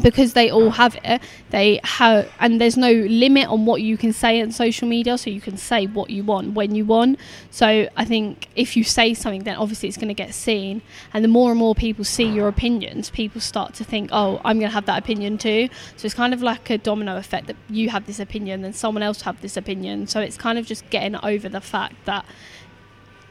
because 0.01 0.33
they 0.33 0.49
all 0.49 0.69
have 0.69 0.97
it 1.03 1.21
they 1.49 1.79
have 1.83 2.29
and 2.39 2.61
there's 2.61 2.77
no 2.77 2.91
limit 2.91 3.47
on 3.47 3.65
what 3.65 3.81
you 3.81 3.97
can 3.97 4.13
say 4.13 4.41
on 4.41 4.51
social 4.51 4.87
media 4.87 5.17
so 5.17 5.29
you 5.29 5.41
can 5.41 5.57
say 5.57 5.85
what 5.87 6.09
you 6.09 6.23
want 6.23 6.53
when 6.53 6.75
you 6.75 6.85
want. 6.85 7.19
So 7.51 7.87
i 7.95 8.05
think 8.05 8.47
if 8.55 8.75
you 8.75 8.83
say 8.83 9.13
something 9.13 9.43
then 9.43 9.55
obviously 9.55 9.89
it's 9.89 9.97
going 9.97 10.07
to 10.09 10.13
get 10.13 10.33
seen. 10.33 10.81
And 11.13 11.23
the 11.23 11.29
more 11.29 11.51
and 11.51 11.59
more 11.59 11.75
people 11.75 12.03
see 12.03 12.25
your 12.25 12.47
opinions 12.47 13.09
people 13.09 13.41
start 13.41 13.73
to 13.75 13.83
think 13.83 14.09
oh 14.11 14.41
i'm 14.43 14.59
going 14.59 14.69
to 14.69 14.73
have 14.73 14.85
that 14.85 14.99
opinion 14.99 15.37
too. 15.37 15.69
So 15.95 16.05
it's 16.05 16.15
kind 16.15 16.33
of 16.33 16.41
like 16.41 16.69
a 16.69 16.77
domino 16.77 17.17
effect 17.17 17.47
that 17.47 17.55
you 17.69 17.89
have 17.89 18.05
this 18.05 18.19
opinion 18.19 18.61
then 18.61 18.73
someone 18.73 19.03
else 19.03 19.21
have 19.21 19.41
this 19.41 19.57
opinion. 19.57 20.07
So 20.07 20.19
it's 20.19 20.37
kind 20.37 20.57
of 20.57 20.65
just 20.65 20.89
getting 20.89 21.15
over 21.23 21.49
the 21.49 21.61
fact 21.61 21.95
that 22.05 22.25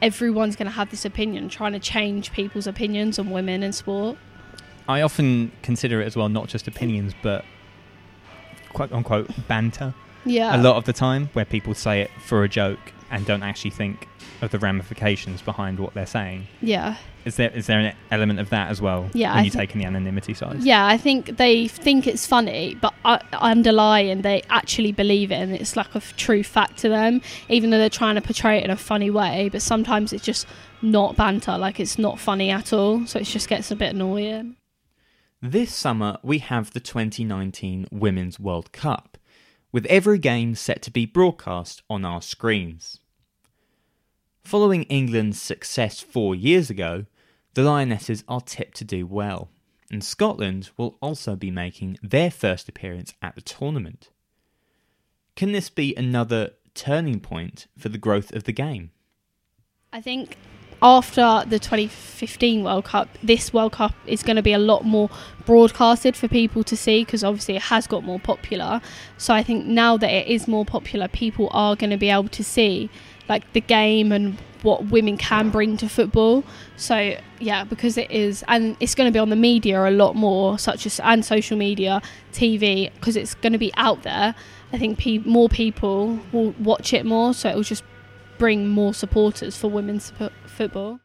everyone's 0.01 0.55
going 0.55 0.67
to 0.67 0.71
have 0.71 0.91
this 0.91 1.05
opinion 1.05 1.49
trying 1.49 1.73
to 1.73 1.79
change 1.79 2.31
people's 2.31 2.67
opinions 2.67 3.17
on 3.17 3.29
women 3.31 3.63
in 3.63 3.73
sport 3.73 4.17
I 4.89 5.01
often 5.01 5.51
consider 5.63 6.01
it 6.01 6.05
as 6.05 6.15
well, 6.15 6.29
not 6.29 6.47
just 6.47 6.67
opinions, 6.67 7.13
but 7.21 7.43
quote 8.73 8.91
unquote 8.91 9.29
banter. 9.47 9.93
Yeah. 10.25 10.55
A 10.55 10.61
lot 10.61 10.75
of 10.77 10.85
the 10.85 10.93
time, 10.93 11.29
where 11.33 11.45
people 11.45 11.73
say 11.73 12.01
it 12.01 12.11
for 12.25 12.43
a 12.43 12.49
joke 12.49 12.79
and 13.09 13.25
don't 13.25 13.43
actually 13.43 13.71
think 13.71 14.07
of 14.41 14.51
the 14.51 14.59
ramifications 14.59 15.41
behind 15.41 15.79
what 15.79 15.93
they're 15.93 16.05
saying. 16.05 16.47
Yeah. 16.61 16.97
Is 17.25 17.37
there 17.37 17.49
is 17.51 17.67
there 17.67 17.79
an 17.79 17.95
element 18.11 18.39
of 18.39 18.49
that 18.51 18.69
as 18.69 18.81
well? 18.81 19.09
Yeah, 19.13 19.31
When 19.31 19.39
I 19.39 19.43
you 19.43 19.49
thi- 19.51 19.57
take 19.59 19.73
in 19.73 19.79
the 19.79 19.85
anonymity 19.85 20.33
side. 20.33 20.61
Yeah, 20.63 20.85
I 20.85 20.97
think 20.97 21.37
they 21.37 21.67
think 21.67 22.07
it's 22.07 22.25
funny, 22.25 22.75
but 22.81 22.93
uh, 23.03 23.19
underlying 23.33 24.21
they 24.21 24.43
actually 24.49 24.91
believe 24.91 25.31
it, 25.31 25.35
and 25.35 25.53
it's 25.53 25.75
like 25.75 25.93
a 25.93 25.97
f- 25.97 26.15
true 26.17 26.43
fact 26.43 26.77
to 26.79 26.89
them. 26.89 27.21
Even 27.49 27.69
though 27.69 27.77
they're 27.79 27.89
trying 27.89 28.15
to 28.15 28.21
portray 28.21 28.57
it 28.59 28.63
in 28.65 28.69
a 28.69 28.77
funny 28.77 29.09
way, 29.09 29.49
but 29.51 29.61
sometimes 29.61 30.13
it's 30.13 30.23
just 30.23 30.45
not 30.81 31.15
banter, 31.15 31.57
like 31.57 31.79
it's 31.79 31.97
not 31.97 32.19
funny 32.19 32.49
at 32.51 32.71
all. 32.71 33.05
So 33.07 33.19
it 33.19 33.23
just 33.23 33.49
gets 33.49 33.71
a 33.71 33.75
bit 33.75 33.93
annoying. 33.95 34.55
This 35.41 35.71
summer, 35.71 36.17
we 36.23 36.39
have 36.39 36.73
the 36.73 36.79
2019 36.79 37.89
Women's 37.91 38.39
World 38.39 38.71
Cup, 38.71 39.19
with 39.71 39.85
every 39.85 40.17
game 40.17 40.55
set 40.55 40.81
to 40.81 40.89
be 40.89 41.05
broadcast 41.05 41.83
on 41.87 42.03
our 42.03 42.23
screens. 42.23 43.01
Following 44.43 44.83
England's 44.85 45.39
success 45.39 46.01
four 46.01 46.33
years 46.33 46.71
ago, 46.71 47.05
the 47.53 47.61
Lionesses 47.61 48.23
are 48.27 48.41
tipped 48.41 48.77
to 48.77 48.83
do 48.83 49.05
well, 49.05 49.51
and 49.91 50.03
Scotland 50.03 50.71
will 50.75 50.97
also 51.01 51.35
be 51.35 51.51
making 51.51 51.99
their 52.01 52.31
first 52.31 52.67
appearance 52.67 53.13
at 53.21 53.35
the 53.35 53.41
tournament. 53.41 54.09
Can 55.35 55.51
this 55.51 55.69
be 55.69 55.93
another 55.95 56.53
turning 56.73 57.19
point 57.19 57.67
for 57.77 57.89
the 57.89 57.99
growth 57.99 58.33
of 58.33 58.45
the 58.45 58.51
game? 58.53 58.89
I 59.93 60.01
think 60.01 60.35
after 60.81 61.43
the 61.47 61.59
2015 61.59 62.63
World 62.63 62.85
Cup, 62.85 63.09
this 63.23 63.51
World 63.51 63.71
Cup 63.71 63.93
is 64.05 64.21
going 64.23 64.35
to 64.35 64.41
be 64.41 64.53
a 64.53 64.59
lot 64.59 64.85
more 64.85 65.09
broadcasted 65.45 66.15
for 66.15 66.27
people 66.27 66.63
to 66.63 66.77
see 66.77 67.03
because 67.03 67.23
obviously 67.23 67.55
it 67.55 67.63
has 67.63 67.87
got 67.87 68.03
more 68.03 68.19
popular. 68.19 68.81
So 69.17 69.33
I 69.33 69.43
think 69.43 69.65
now 69.65 69.97
that 69.97 70.11
it 70.11 70.27
is 70.27 70.47
more 70.47 70.65
popular, 70.65 71.07
people 71.07 71.49
are 71.51 71.75
going 71.75 71.89
to 71.89 71.97
be 71.97 72.09
able 72.09 72.29
to 72.29 72.43
see 72.43 72.89
like 73.27 73.51
the 73.53 73.61
game 73.61 74.11
and 74.11 74.37
what 74.61 74.85
women 74.85 75.17
can 75.17 75.49
bring 75.49 75.77
to 75.77 75.89
football. 75.89 76.43
So 76.75 77.17
yeah, 77.39 77.63
because 77.63 77.97
it 77.97 78.11
is, 78.11 78.43
and 78.47 78.77
it's 78.79 78.95
going 78.95 79.07
to 79.07 79.13
be 79.13 79.19
on 79.19 79.29
the 79.29 79.35
media 79.35 79.87
a 79.87 79.91
lot 79.91 80.15
more, 80.15 80.59
such 80.59 80.85
as 80.85 80.99
and 80.99 81.23
social 81.25 81.57
media, 81.57 82.01
TV, 82.33 82.93
because 82.93 83.15
it's 83.15 83.35
going 83.35 83.53
to 83.53 83.59
be 83.59 83.73
out 83.75 84.03
there. 84.03 84.35
I 84.73 84.77
think 84.77 84.99
pe- 84.99 85.19
more 85.19 85.49
people 85.49 86.19
will 86.31 86.51
watch 86.59 86.93
it 86.93 87.05
more, 87.05 87.33
so 87.33 87.49
it 87.49 87.55
will 87.55 87.63
just 87.63 87.83
bring 88.37 88.67
more 88.67 88.93
supporters 88.93 89.57
for 89.57 89.69
women's 89.69 90.11
fo- 90.11 90.29
football. 90.45 90.99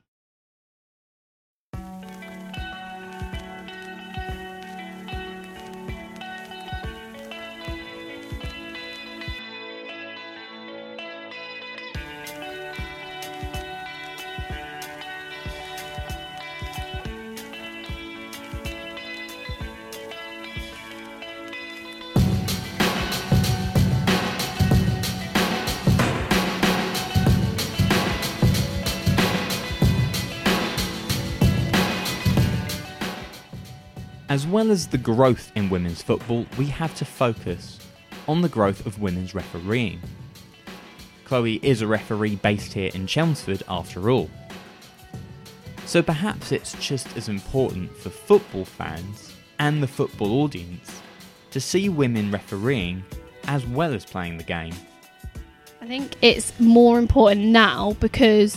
Well 34.53 34.71
as 34.71 34.87
the 34.87 34.99
growth 34.99 35.51
in 35.57 35.71
women's 35.71 36.03
football, 36.03 36.47
we 36.59 36.67
have 36.67 36.95
to 36.97 37.05
focus 37.05 37.81
on 38.29 38.43
the 38.43 38.49
growth 38.49 38.87
of 38.87 39.01
women's 39.01 39.35
refereeing. 39.35 40.01
Chloe 41.25 41.59
is 41.63 41.81
a 41.81 41.87
referee 41.87 42.37
based 42.37 42.73
here 42.73 42.91
in 42.95 43.07
Chelmsford 43.07 43.63
after 43.69 44.11
all. 44.11 44.31
So 45.87 46.03
perhaps 46.03 46.53
it's 46.53 46.75
just 46.75 47.17
as 47.17 47.29
important 47.29 47.95
for 47.97 48.11
football 48.11 48.65
fans 48.65 49.33
and 49.59 49.83
the 49.83 49.87
football 49.87 50.43
audience 50.43 51.01
to 51.51 51.61
see 51.61 51.89
women 51.89 52.31
refereeing 52.31 53.03
as 53.45 53.67
well 53.67 53.93
as 53.93 54.05
playing 54.05 54.39
the 54.39 54.45
game. 54.45 54.75
I 55.81 55.87
think 55.87 56.17
it's 56.23 56.59
more 56.61 56.99
important 56.99 57.47
now 57.47 57.97
because, 58.01 58.57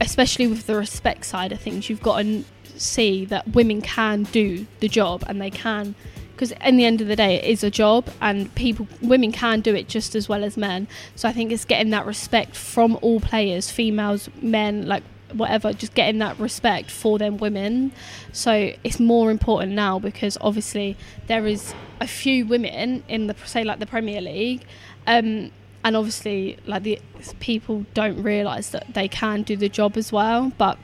especially 0.00 0.46
with 0.46 0.66
the 0.66 0.74
respect 0.74 1.24
side 1.24 1.52
of 1.52 1.60
things, 1.60 1.88
you've 1.88 2.02
got 2.02 2.22
to 2.22 2.26
n- 2.26 2.44
see 2.80 3.24
that 3.26 3.48
women 3.54 3.80
can 3.80 4.24
do 4.24 4.66
the 4.80 4.88
job 4.88 5.24
and 5.26 5.40
they 5.40 5.50
can. 5.50 5.94
Because 6.32 6.52
in 6.64 6.76
the 6.76 6.84
end 6.84 7.00
of 7.00 7.06
the 7.06 7.14
day, 7.14 7.34
it 7.36 7.44
is 7.44 7.62
a 7.62 7.70
job, 7.70 8.08
and 8.20 8.52
people, 8.56 8.88
women 9.00 9.30
can 9.30 9.60
do 9.60 9.74
it 9.74 9.86
just 9.86 10.16
as 10.16 10.28
well 10.28 10.42
as 10.42 10.56
men. 10.56 10.88
So 11.14 11.28
I 11.28 11.32
think 11.32 11.52
it's 11.52 11.64
getting 11.64 11.90
that 11.90 12.04
respect 12.04 12.56
from 12.56 12.98
all 13.00 13.20
players, 13.20 13.70
females, 13.70 14.28
men, 14.40 14.86
like 14.86 15.04
whatever, 15.32 15.72
just 15.72 15.94
getting 15.94 16.18
that 16.18 16.38
respect 16.38 16.90
for 16.90 17.18
them 17.18 17.36
women. 17.36 17.92
So 18.32 18.72
it's 18.82 18.98
more 18.98 19.30
important 19.30 19.72
now 19.72 19.98
because 19.98 20.36
obviously 20.40 20.96
there 21.26 21.46
is 21.46 21.74
a 22.00 22.06
few 22.06 22.46
women 22.46 23.04
in 23.08 23.26
the 23.26 23.36
say 23.44 23.64
like 23.64 23.78
the 23.78 23.86
Premier 23.86 24.20
League, 24.20 24.64
um, 25.06 25.50
and 25.84 25.96
obviously 25.96 26.58
like 26.66 26.82
the 26.82 26.98
people 27.40 27.86
don't 27.94 28.22
realise 28.22 28.70
that 28.70 28.94
they 28.94 29.08
can 29.08 29.42
do 29.42 29.56
the 29.56 29.68
job 29.68 29.96
as 29.96 30.12
well. 30.12 30.52
But 30.58 30.78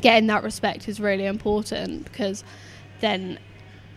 getting 0.00 0.26
that 0.28 0.42
respect 0.42 0.88
is 0.88 1.00
really 1.00 1.26
important 1.26 2.04
because 2.04 2.44
then 3.00 3.38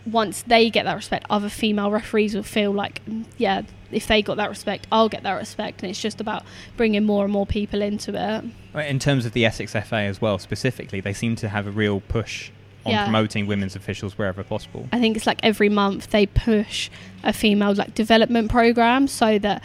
once 0.06 0.42
they 0.42 0.70
get 0.70 0.84
that 0.84 0.94
respect, 0.94 1.26
other 1.30 1.48
female 1.48 1.90
referees 1.90 2.34
will 2.34 2.42
feel 2.42 2.72
like, 2.72 3.02
yeah, 3.36 3.62
if 3.92 4.06
they 4.06 4.22
got 4.22 4.36
that 4.38 4.48
respect, 4.48 4.86
I'll 4.90 5.08
get 5.08 5.22
that 5.24 5.34
respect. 5.34 5.82
And 5.82 5.90
it's 5.90 6.00
just 6.00 6.20
about 6.20 6.44
bringing 6.76 7.04
more 7.04 7.24
and 7.24 7.32
more 7.32 7.46
people 7.46 7.82
into 7.82 8.12
it. 8.14 8.44
In 8.86 8.98
terms 8.98 9.26
of 9.26 9.32
the 9.32 9.44
Essex 9.44 9.72
FA 9.72 9.96
as 9.96 10.20
well, 10.20 10.38
specifically, 10.38 11.00
they 11.00 11.12
seem 11.12 11.36
to 11.36 11.48
have 11.48 11.66
a 11.66 11.70
real 11.70 12.00
push 12.00 12.50
on 12.86 12.92
Yeah. 12.92 13.04
promoting 13.04 13.46
women's 13.46 13.76
officials 13.76 14.16
wherever 14.16 14.42
possible. 14.42 14.88
I 14.90 14.98
think 15.00 15.16
it's 15.16 15.26
like 15.26 15.40
every 15.42 15.68
month 15.68 16.10
they 16.10 16.24
push 16.24 16.88
a 17.22 17.32
female 17.32 17.74
like 17.74 17.94
development 17.94 18.50
program 18.50 19.06
so 19.06 19.38
that 19.40 19.62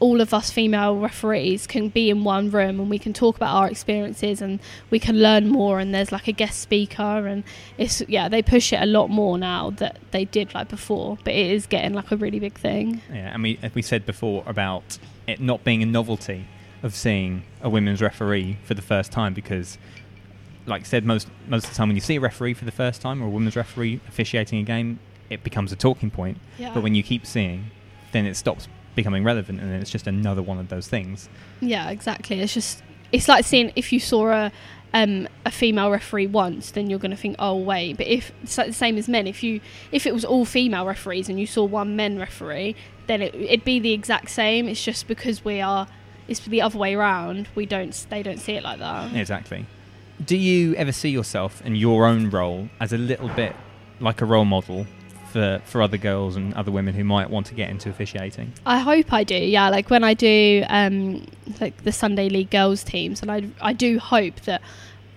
all 0.00 0.20
of 0.20 0.34
us 0.34 0.50
female 0.50 0.98
referees 0.98 1.66
can 1.66 1.88
be 1.88 2.10
in 2.10 2.24
one 2.24 2.50
room 2.50 2.80
and 2.80 2.90
we 2.90 2.98
can 2.98 3.12
talk 3.12 3.36
about 3.36 3.54
our 3.54 3.68
experiences 3.68 4.40
and 4.42 4.58
we 4.90 4.98
can 4.98 5.20
learn 5.20 5.48
more 5.48 5.78
and 5.78 5.94
there's 5.94 6.10
like 6.10 6.26
a 6.26 6.32
guest 6.32 6.60
speaker 6.60 7.26
and 7.26 7.44
it's 7.78 8.02
yeah 8.08 8.28
they 8.28 8.42
push 8.42 8.72
it 8.72 8.80
a 8.80 8.86
lot 8.86 9.08
more 9.08 9.38
now 9.38 9.70
that 9.70 9.98
they 10.10 10.24
did 10.24 10.52
like 10.54 10.68
before 10.68 11.18
but 11.22 11.34
it 11.34 11.50
is 11.50 11.66
getting 11.66 11.92
like 11.92 12.10
a 12.10 12.16
really 12.16 12.40
big 12.40 12.58
thing 12.58 13.00
Yeah, 13.10 13.32
and 13.32 13.42
we 13.42 13.58
we 13.74 13.82
said 13.82 14.04
before 14.06 14.42
about 14.46 14.98
it 15.26 15.40
not 15.40 15.62
being 15.64 15.82
a 15.82 15.86
novelty 15.86 16.46
of 16.82 16.94
seeing 16.94 17.42
a 17.62 17.68
women's 17.68 18.00
referee 18.00 18.58
for 18.64 18.74
the 18.74 18.82
first 18.82 19.12
time 19.12 19.34
because, 19.34 19.78
like 20.66 20.82
I 20.82 20.84
said, 20.84 21.04
most 21.04 21.28
most 21.46 21.64
of 21.64 21.70
the 21.70 21.76
time 21.76 21.88
when 21.88 21.96
you 21.96 22.00
see 22.00 22.16
a 22.16 22.20
referee 22.20 22.54
for 22.54 22.64
the 22.64 22.72
first 22.72 23.02
time 23.02 23.22
or 23.22 23.26
a 23.26 23.30
women's 23.30 23.56
referee 23.56 24.00
officiating 24.08 24.60
a 24.60 24.62
game, 24.62 24.98
it 25.28 25.44
becomes 25.44 25.72
a 25.72 25.76
talking 25.76 26.10
point. 26.10 26.38
Yeah. 26.58 26.72
But 26.72 26.82
when 26.82 26.94
you 26.94 27.02
keep 27.02 27.26
seeing, 27.26 27.70
then 28.12 28.24
it 28.26 28.34
stops 28.34 28.66
becoming 29.00 29.24
relevant, 29.24 29.60
and 29.60 29.72
it's 29.80 29.90
just 29.90 30.06
another 30.06 30.42
one 30.42 30.58
of 30.58 30.68
those 30.68 30.88
things. 30.88 31.28
Yeah, 31.60 31.90
exactly. 31.90 32.40
It's 32.40 32.54
just 32.54 32.82
it's 33.12 33.28
like 33.28 33.44
seeing 33.44 33.72
if 33.76 33.92
you 33.92 34.00
saw 34.00 34.30
a 34.30 34.52
um, 34.92 35.28
a 35.46 35.50
female 35.50 35.90
referee 35.90 36.26
once, 36.26 36.72
then 36.72 36.90
you're 36.90 36.98
going 36.98 37.12
to 37.12 37.16
think, 37.16 37.36
oh 37.38 37.56
wait. 37.56 37.96
But 37.96 38.06
if 38.06 38.32
it's 38.42 38.58
like 38.58 38.66
the 38.68 38.72
same 38.72 38.98
as 38.98 39.08
men, 39.08 39.26
if 39.26 39.42
you 39.42 39.60
if 39.92 40.06
it 40.06 40.12
was 40.12 40.24
all 40.24 40.44
female 40.44 40.86
referees 40.86 41.28
and 41.28 41.38
you 41.38 41.46
saw 41.46 41.64
one 41.64 41.96
men 41.96 42.18
referee, 42.18 42.76
then 43.06 43.22
it, 43.22 43.34
it'd 43.34 43.64
be 43.64 43.78
the 43.78 43.92
exact 43.92 44.30
same. 44.30 44.68
It's 44.68 44.82
just 44.82 45.06
because 45.08 45.44
we 45.44 45.60
are 45.60 45.86
it's 46.28 46.40
the 46.40 46.62
other 46.62 46.78
way 46.78 46.94
around. 46.94 47.48
We 47.54 47.66
don't 47.66 47.94
they 48.10 48.22
don't 48.22 48.38
see 48.38 48.54
it 48.54 48.62
like 48.62 48.78
that. 48.78 49.14
Exactly. 49.14 49.66
Do 50.24 50.36
you 50.36 50.74
ever 50.74 50.92
see 50.92 51.08
yourself 51.08 51.62
in 51.64 51.76
your 51.76 52.06
own 52.06 52.28
role 52.28 52.68
as 52.78 52.92
a 52.92 52.98
little 52.98 53.28
bit 53.28 53.56
like 54.00 54.20
a 54.20 54.26
role 54.26 54.44
model 54.44 54.86
for, 55.30 55.62
for 55.64 55.82
other 55.82 55.96
girls 55.96 56.36
and 56.36 56.52
other 56.54 56.70
women 56.70 56.94
who 56.94 57.04
might 57.04 57.30
want 57.30 57.46
to 57.46 57.54
get 57.54 57.70
into 57.70 57.88
officiating? 57.88 58.52
I 58.66 58.78
hope 58.78 59.12
I 59.12 59.24
do. 59.24 59.36
Yeah, 59.36 59.68
like 59.68 59.90
when 59.90 60.04
I 60.04 60.14
do 60.14 60.64
um, 60.68 61.26
like 61.60 61.84
the 61.84 61.92
Sunday 61.92 62.28
League 62.28 62.50
girls 62.50 62.84
teams, 62.84 63.22
and 63.22 63.30
I 63.30 63.48
I 63.60 63.72
do 63.72 63.98
hope 63.98 64.40
that 64.42 64.60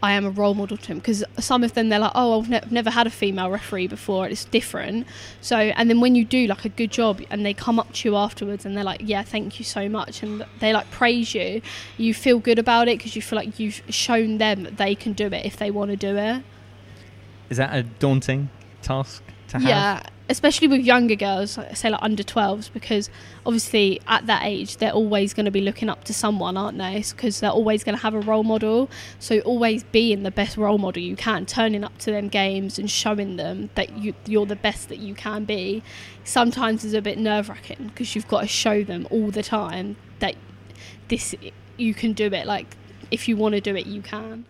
I 0.04 0.12
am 0.12 0.26
a 0.26 0.30
role 0.30 0.54
model 0.54 0.76
to 0.76 0.88
them 0.88 0.98
because 0.98 1.24
some 1.40 1.64
of 1.64 1.76
them 1.76 1.88
they're 1.88 2.00
like, 2.00 2.12
oh, 2.14 2.42
I've 2.42 2.50
ne- 2.50 2.62
never 2.70 2.90
had 2.90 3.08
a 3.08 3.10
female 3.10 3.50
referee 3.50 3.88
before. 3.88 4.28
It's 4.28 4.44
different. 4.44 5.08
So, 5.40 5.58
and 5.58 5.90
then 5.90 6.02
when 6.02 6.14
you 6.14 6.26
do 6.26 6.46
like 6.46 6.66
a 6.66 6.70
good 6.70 6.92
job, 6.92 7.22
and 7.30 7.46
they 7.46 7.54
come 7.54 7.80
up 7.80 7.94
to 7.94 8.10
you 8.10 8.16
afterwards, 8.18 8.66
and 8.66 8.76
they're 8.76 8.84
like, 8.84 9.02
yeah, 9.04 9.24
thank 9.24 9.60
you 9.60 9.66
so 9.66 9.88
much, 9.88 10.22
and 10.22 10.46
they 10.60 10.74
like 10.74 10.92
praise 10.92 11.34
you, 11.34 11.62
you 11.98 12.14
feel 12.14 12.40
good 12.40 12.60
about 12.60 12.88
it 12.88 12.98
because 12.98 13.16
you 13.16 13.22
feel 13.22 13.38
like 13.38 13.60
you've 13.60 13.82
shown 13.90 14.38
them 14.38 14.64
that 14.64 14.78
they 14.78 14.94
can 14.94 15.14
do 15.14 15.28
it 15.28 15.46
if 15.46 15.58
they 15.58 15.72
want 15.72 15.90
to 15.92 15.98
do 15.98 16.18
it. 16.18 16.44
Is 17.50 17.58
that 17.58 17.74
a 17.74 17.84
daunting 17.84 18.50
task 18.82 19.24
to 19.54 19.60
have? 19.60 19.68
Yeah, 19.68 20.04
especially 20.30 20.68
with 20.68 20.82
younger 20.82 21.16
girls, 21.16 21.58
like, 21.58 21.76
say 21.76 21.90
like 21.90 22.02
under 22.02 22.24
12s, 22.24 22.72
because 22.72 23.10
obviously 23.46 24.00
at 24.08 24.26
that 24.28 24.44
age 24.44 24.78
they're 24.78 24.92
always 24.92 25.34
going 25.34 25.46
to 25.46 25.52
be 25.52 25.62
looking 25.62 25.90
up 25.90 26.04
to 26.06 26.14
someone, 26.14 26.58
aren't 26.58 26.78
they? 26.78 27.04
Because 27.10 27.40
they're 27.40 27.50
always 27.50 27.84
going 27.84 27.96
to 27.96 28.02
have 28.02 28.14
a 28.14 28.20
role 28.20 28.44
model. 28.44 28.90
So 29.20 29.40
always 29.40 29.84
being 29.84 30.24
the 30.24 30.32
best 30.32 30.58
role 30.58 30.78
model 30.78 31.02
you 31.02 31.16
can, 31.16 31.46
turning 31.46 31.84
up 31.84 31.98
to 32.00 32.12
them 32.12 32.30
games 32.30 32.78
and 32.78 32.90
showing 32.90 33.38
them 33.38 33.70
that 33.76 33.98
you, 33.98 34.14
you're 34.26 34.46
the 34.46 34.56
best 34.56 34.90
that 34.90 35.00
you 35.00 35.14
can 35.14 35.46
be. 35.46 35.84
Sometimes 36.24 36.84
is 36.84 36.94
a 36.94 37.02
bit 37.02 37.18
nerve 37.18 37.50
wracking 37.50 37.88
because 37.88 38.16
you've 38.16 38.28
got 38.28 38.42
to 38.42 38.48
show 38.48 38.84
them 38.84 39.08
all 39.10 39.32
the 39.32 39.44
time 39.44 39.96
that 40.20 40.36
this 41.08 41.36
you 41.78 41.94
can 41.94 42.14
do 42.14 42.28
it. 42.28 42.46
Like 42.46 42.76
if 43.12 43.28
you 43.28 43.38
want 43.38 43.56
to 43.56 43.62
do 43.62 43.76
it, 43.76 43.86
you 43.86 44.02
can. 44.02 44.46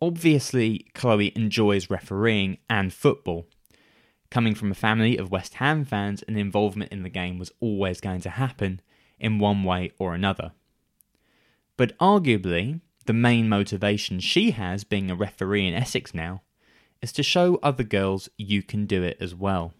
Obviously, 0.00 0.86
Chloe 0.94 1.32
enjoys 1.34 1.88
refereeing 1.88 2.58
and 2.68 2.92
football. 2.92 3.46
Coming 4.36 4.54
from 4.54 4.70
a 4.70 4.74
family 4.74 5.16
of 5.16 5.30
West 5.30 5.54
Ham 5.54 5.86
fans, 5.86 6.22
an 6.28 6.36
involvement 6.36 6.92
in 6.92 7.02
the 7.02 7.08
game 7.08 7.38
was 7.38 7.50
always 7.58 8.02
going 8.02 8.20
to 8.20 8.28
happen 8.28 8.82
in 9.18 9.38
one 9.38 9.64
way 9.64 9.92
or 9.98 10.12
another. 10.12 10.52
But 11.78 11.96
arguably, 11.96 12.82
the 13.06 13.14
main 13.14 13.48
motivation 13.48 14.20
she 14.20 14.50
has 14.50 14.84
being 14.84 15.10
a 15.10 15.16
referee 15.16 15.66
in 15.66 15.72
Essex 15.72 16.12
now 16.12 16.42
is 17.00 17.12
to 17.12 17.22
show 17.22 17.58
other 17.62 17.82
girls 17.82 18.28
you 18.36 18.62
can 18.62 18.84
do 18.84 19.02
it 19.02 19.16
as 19.20 19.34
well. 19.34 19.72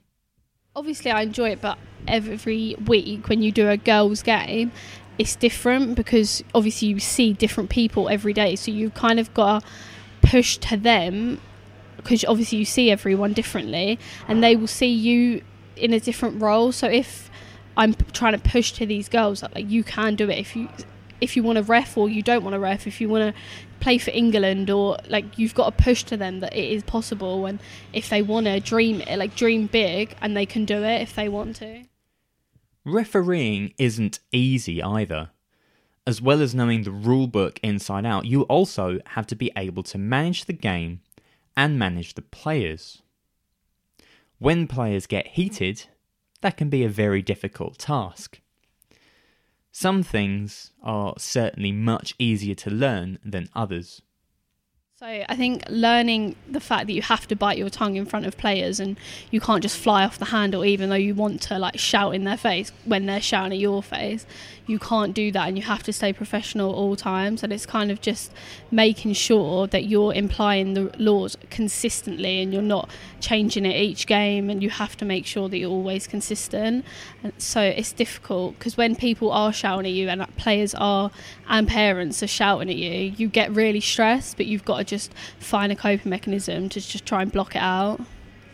Obviously, 0.75 1.11
I 1.11 1.21
enjoy 1.21 1.51
it, 1.51 1.61
but 1.61 1.77
every 2.09 2.77
week 2.87 3.29
when 3.29 3.43
you 3.43 3.53
do 3.53 3.69
a 3.69 3.77
girls' 3.77 4.23
game, 4.23 4.73
it's 5.19 5.37
different 5.37 5.97
because 5.97 6.43
obviously 6.55 6.89
you 6.89 6.99
see 6.99 7.35
different 7.35 7.69
people 7.69 8.09
every 8.09 8.33
day. 8.33 8.57
So 8.57 8.71
you've 8.71 8.95
kind 8.95 9.21
of 9.21 9.35
got 9.35 9.63
to 9.63 9.69
push 10.23 10.57
to 10.57 10.79
them 10.79 11.43
because 11.97 12.25
obviously 12.25 12.59
you 12.59 12.65
see 12.65 12.91
everyone 12.91 13.33
differently 13.33 13.99
and 14.29 14.43
they 14.43 14.57
will 14.57 14.67
see 14.67 14.93
you 14.93 15.43
in 15.77 15.93
a 15.93 16.01
different 16.01 16.41
role. 16.41 16.73
So 16.73 16.89
if 16.89 17.31
I'm 17.77 17.95
p- 17.95 18.07
trying 18.13 18.33
to 18.33 18.39
push 18.39 18.73
to 18.73 18.87
these 18.87 19.09
girls 19.09 19.41
that 19.41 19.55
like 19.55 19.69
you 19.69 19.85
can 19.85 20.15
do 20.15 20.31
it 20.31 20.39
if 20.39 20.57
you 20.57 20.69
if 21.21 21.37
you 21.37 21.43
want 21.43 21.57
to 21.57 21.63
ref 21.63 21.97
or 21.97 22.09
you 22.09 22.23
don't 22.23 22.45
want 22.45 22.55
to 22.55 22.59
ref, 22.59 22.87
if 22.87 23.01
you 23.01 23.09
want 23.09 23.35
to 23.35 23.41
play 23.81 23.99
for 23.99 24.11
England 24.11 24.69
or 24.69 24.99
like 25.09 25.39
you've 25.39 25.55
got 25.55 25.77
to 25.77 25.83
push 25.83 26.03
to 26.05 26.17
them 26.17 26.41
that 26.41 26.55
it 26.55 26.71
is 26.71 26.83
possible 26.83 27.47
and 27.47 27.59
if 27.93 28.11
they 28.11 28.23
want 28.23 28.47
to 28.47 28.61
dream 28.61 29.01
it, 29.01 29.17
like 29.19 29.35
dream 29.35 29.67
big 29.67 30.15
and 30.21 30.37
they 30.37 30.47
can 30.47 30.65
do 30.65 30.83
it 30.83 31.03
if 31.03 31.15
they 31.15 31.29
want 31.29 31.57
to. 31.57 31.85
Refereeing 32.85 33.73
isn't 33.79 34.21
easy 34.31 34.83
either. 34.83 35.31
As 36.07 36.23
well 36.23 36.41
as 36.41 36.55
knowing 36.55 36.85
the 36.85 36.93
rule 36.93 37.27
book 37.27 37.59
inside 37.63 38.07
out, 38.07 38.27
you 38.27 38.43
also 38.43 39.01
have 39.07 39.27
to 39.27 39.35
be 39.35 39.51
able 39.57 39.83
to 39.85 39.99
manage 39.99 40.45
the 40.45 40.53
game 40.53 41.01
and 41.57 41.79
manage 41.79 42.15
the 42.15 42.23
players. 42.23 43.03
When 44.39 44.67
players 44.67 45.07
get 45.07 45.29
heated, 45.29 45.87
that 46.43 46.57
can 46.57 46.69
be 46.69 46.85
a 46.85 46.89
very 46.89 47.23
difficult 47.23 47.79
task. 47.79 48.41
Some 49.73 50.03
things 50.03 50.73
are 50.83 51.15
certainly 51.19 51.73
much 51.73 52.15
easier 52.19 52.55
to 52.57 52.71
learn 52.71 53.19
than 53.25 53.49
others. 53.55 54.03
So 54.99 55.07
I 55.07 55.37
think 55.37 55.63
learning 55.69 56.37
the 56.49 56.59
fact 56.59 56.87
that 56.87 56.95
you 56.95 57.03
have 57.03 57.29
to 57.29 57.37
bite 57.37 57.59
your 57.59 57.69
tongue 57.69 57.97
in 57.97 58.07
front 58.07 58.25
of 58.25 58.39
players 58.39 58.81
and 58.81 58.99
you 59.31 59.43
can't 59.43 59.61
just 59.61 59.77
fly 59.77 60.07
off 60.07 60.17
the 60.17 60.25
handle 60.25 60.65
even 60.65 60.89
though 60.89 60.97
you 60.97 61.15
want 61.15 61.43
to 61.43 61.59
like 61.59 61.79
shout 61.79 62.15
in 62.15 62.25
their 62.25 62.39
face 62.39 62.73
when 62.87 63.05
they're 63.05 63.21
shouting 63.21 63.53
at 63.53 63.59
your 63.59 63.83
face. 63.83 64.25
You 64.67 64.79
can't 64.79 65.13
do 65.13 65.31
that 65.33 65.49
and 65.49 65.59
you 65.59 65.65
have 65.65 65.83
to 65.83 65.93
stay 65.93 66.15
professional 66.15 66.71
at 66.71 66.77
all 66.77 66.97
times 66.97 67.43
and 67.43 67.53
it's 67.53 67.67
kind 67.67 67.91
of 67.91 68.01
just 68.01 68.33
making 68.71 69.13
sure 69.13 69.67
that 69.67 69.85
you're 69.85 70.15
implying 70.15 70.73
the 70.73 70.91
laws 70.97 71.37
consistently 71.51 72.41
and 72.41 72.55
you're 72.55 72.63
not 72.63 72.89
changing 73.21 73.67
it 73.67 73.77
each 73.77 74.07
game 74.07 74.49
and 74.49 74.63
you 74.63 74.71
have 74.71 74.97
to 74.97 75.05
make 75.05 75.27
sure 75.27 75.51
that 75.51 75.59
you're 75.59 75.71
always 75.71 76.07
consistent. 76.07 76.87
And 77.23 77.35
so 77.37 77.61
it's 77.61 77.93
difficult 77.93 78.59
because 78.59 78.79
when 78.79 78.97
people 78.97 79.31
are 79.31 79.53
shouting 79.53 79.85
at 79.85 79.93
you 79.93 80.09
and 80.09 80.27
players 80.39 80.75
are 80.75 81.11
and 81.47 81.69
parents 81.69 82.23
are 82.23 82.27
shouting 82.27 82.71
at 82.71 82.77
you, 82.77 83.13
you 83.15 83.29
get 83.29 83.55
really 83.55 83.81
stressed 83.81 84.39
but 84.39 84.47
you've 84.47 84.65
got 84.65 84.79
to 84.79 84.87
just 84.87 84.96
find 85.39 85.73
a 85.73 85.77
coping 85.77 86.11
mechanism 86.11 86.69
to 86.71 86.81
just 86.81 87.07
try 87.07 87.23
and 87.23 87.33
block 87.33 87.55
it 87.55 87.63
out. 87.63 88.01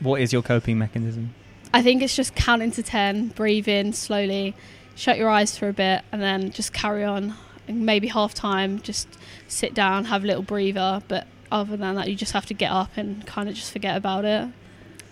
What 0.01 0.21
is 0.21 0.33
your 0.33 0.43
coping 0.43 0.79
mechanism? 0.79 1.35
I 1.75 1.83
think 1.83 2.03
it's 2.03 2.15
just 2.15 2.35
counting 2.35 2.71
to 2.73 2.83
10, 2.83 3.29
breathing 3.29 3.93
slowly, 3.93 4.55
shut 4.95 5.17
your 5.17 5.31
eyes 5.31 5.57
for 5.57 5.69
a 5.69 5.73
bit, 5.73 6.03
and 6.13 6.21
then 6.21 6.51
just 6.51 6.73
carry 6.73 7.05
on. 7.05 7.35
And 7.69 7.87
maybe 7.87 8.09
half 8.09 8.35
time, 8.35 8.81
just 8.81 9.09
sit 9.49 9.73
down, 9.73 10.07
have 10.07 10.25
a 10.25 10.27
little 10.27 10.43
breather. 10.43 11.03
But 11.09 11.27
other 11.51 11.77
than 11.77 11.95
that, 11.95 12.09
you 12.09 12.17
just 12.17 12.33
have 12.33 12.47
to 12.47 12.55
get 12.55 12.71
up 12.71 12.91
and 12.97 13.25
kind 13.27 13.49
of 13.49 13.55
just 13.55 13.73
forget 13.73 13.97
about 13.97 14.25
it. 14.25 14.49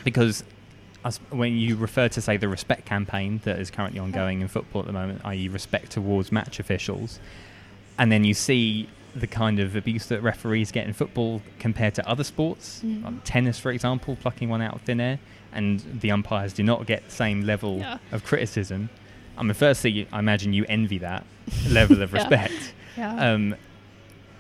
Because 0.04 0.44
as, 1.04 1.18
when 1.30 1.56
you 1.56 1.76
refer 1.76 2.08
to, 2.08 2.20
say, 2.20 2.36
the 2.36 2.48
respect 2.48 2.84
campaign 2.84 3.40
that 3.44 3.58
is 3.58 3.70
currently 3.70 4.00
ongoing 4.00 4.40
in 4.40 4.48
football 4.48 4.80
at 4.80 4.86
the 4.86 4.92
moment, 4.92 5.22
i.e., 5.24 5.48
respect 5.48 5.92
towards 5.92 6.30
match 6.30 6.60
officials, 6.60 7.20
and 7.98 8.10
then 8.10 8.24
you 8.24 8.34
see 8.34 8.88
the 9.14 9.26
kind 9.26 9.58
of 9.60 9.74
abuse 9.76 10.06
that 10.06 10.22
referees 10.22 10.70
get 10.72 10.86
in 10.86 10.92
football 10.92 11.42
compared 11.58 11.94
to 11.94 12.08
other 12.08 12.24
sports, 12.24 12.80
Mm. 12.84 13.04
like 13.04 13.14
tennis, 13.24 13.58
for 13.58 13.70
example, 13.72 14.16
plucking 14.20 14.48
one 14.48 14.62
out 14.62 14.74
of 14.74 14.82
thin 14.82 15.00
air, 15.00 15.18
and 15.52 15.80
the 16.00 16.10
umpires 16.10 16.52
do 16.52 16.62
not 16.62 16.86
get 16.86 17.04
the 17.06 17.10
same 17.10 17.42
level 17.42 17.78
Yeah. 17.78 17.98
of 18.12 18.24
criticism. 18.24 18.88
I 19.36 19.42
mean, 19.42 19.54
firstly, 19.54 20.06
I 20.12 20.18
imagine 20.18 20.52
you 20.52 20.64
envy 20.68 20.98
that 20.98 21.24
level 21.68 22.02
of 22.02 22.12
Yeah. 22.14 22.18
respect. 22.18 22.72
Yeah. 22.96 23.32
Um, 23.32 23.56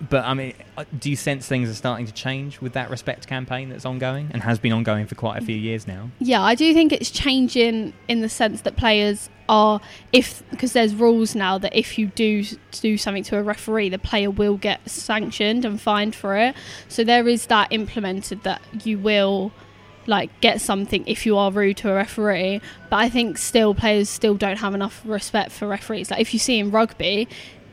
but 0.08 0.24
I 0.24 0.34
mean, 0.34 0.54
uh, 0.76 0.84
do 0.98 1.10
you 1.10 1.16
sense 1.16 1.46
things 1.46 1.68
are 1.68 1.74
starting 1.74 2.06
to 2.06 2.12
change 2.12 2.60
with 2.60 2.72
that 2.72 2.90
respect 2.90 3.26
campaign 3.26 3.68
that's 3.68 3.84
ongoing 3.84 4.30
and 4.32 4.42
has 4.42 4.58
been 4.58 4.72
ongoing 4.72 5.06
for 5.06 5.14
quite 5.14 5.42
a 5.42 5.44
few 5.44 5.56
years 5.56 5.86
now? 5.86 6.10
Yeah, 6.18 6.42
I 6.42 6.54
do 6.54 6.72
think 6.72 6.92
it's 6.92 7.10
changing 7.10 7.92
in 8.08 8.20
the 8.20 8.28
sense 8.28 8.62
that 8.62 8.76
players 8.76 9.28
are 9.48 9.80
if 10.12 10.42
because 10.50 10.72
there's 10.72 10.94
rules 10.94 11.34
now 11.34 11.58
that 11.58 11.76
if 11.76 11.98
you 11.98 12.06
do 12.06 12.44
do 12.72 12.96
something 12.96 13.24
to 13.24 13.36
a 13.36 13.42
referee, 13.42 13.90
the 13.90 13.98
player 13.98 14.30
will 14.30 14.56
get 14.56 14.88
sanctioned 14.88 15.64
and 15.64 15.80
fined 15.80 16.14
for 16.14 16.36
it. 16.36 16.54
So 16.88 17.04
there 17.04 17.28
is 17.28 17.46
that 17.46 17.68
implemented 17.70 18.42
that 18.44 18.62
you 18.84 18.98
will 18.98 19.52
like 20.06 20.30
get 20.40 20.60
something 20.60 21.04
if 21.06 21.26
you 21.26 21.36
are 21.36 21.50
rude 21.50 21.76
to 21.78 21.90
a 21.90 21.94
referee. 21.94 22.60
But 22.88 22.96
I 22.96 23.08
think 23.10 23.36
still 23.38 23.74
players 23.74 24.08
still 24.08 24.34
don't 24.34 24.56
have 24.56 24.74
enough 24.74 25.02
respect 25.04 25.52
for 25.52 25.68
referees. 25.68 26.10
Like 26.10 26.20
if 26.20 26.32
you 26.32 26.40
see 26.40 26.58
in 26.58 26.70
rugby, 26.70 27.28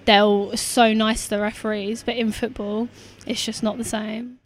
they're 0.07 0.55
so 0.55 0.93
nice 0.93 1.25
to 1.25 1.31
the 1.31 1.39
referees, 1.39 2.01
but 2.01 2.15
in 2.15 2.31
football, 2.31 2.87
it's 3.27 3.43
just 3.43 3.61
not 3.61 3.77
the 3.77 3.83
same. 3.83 4.39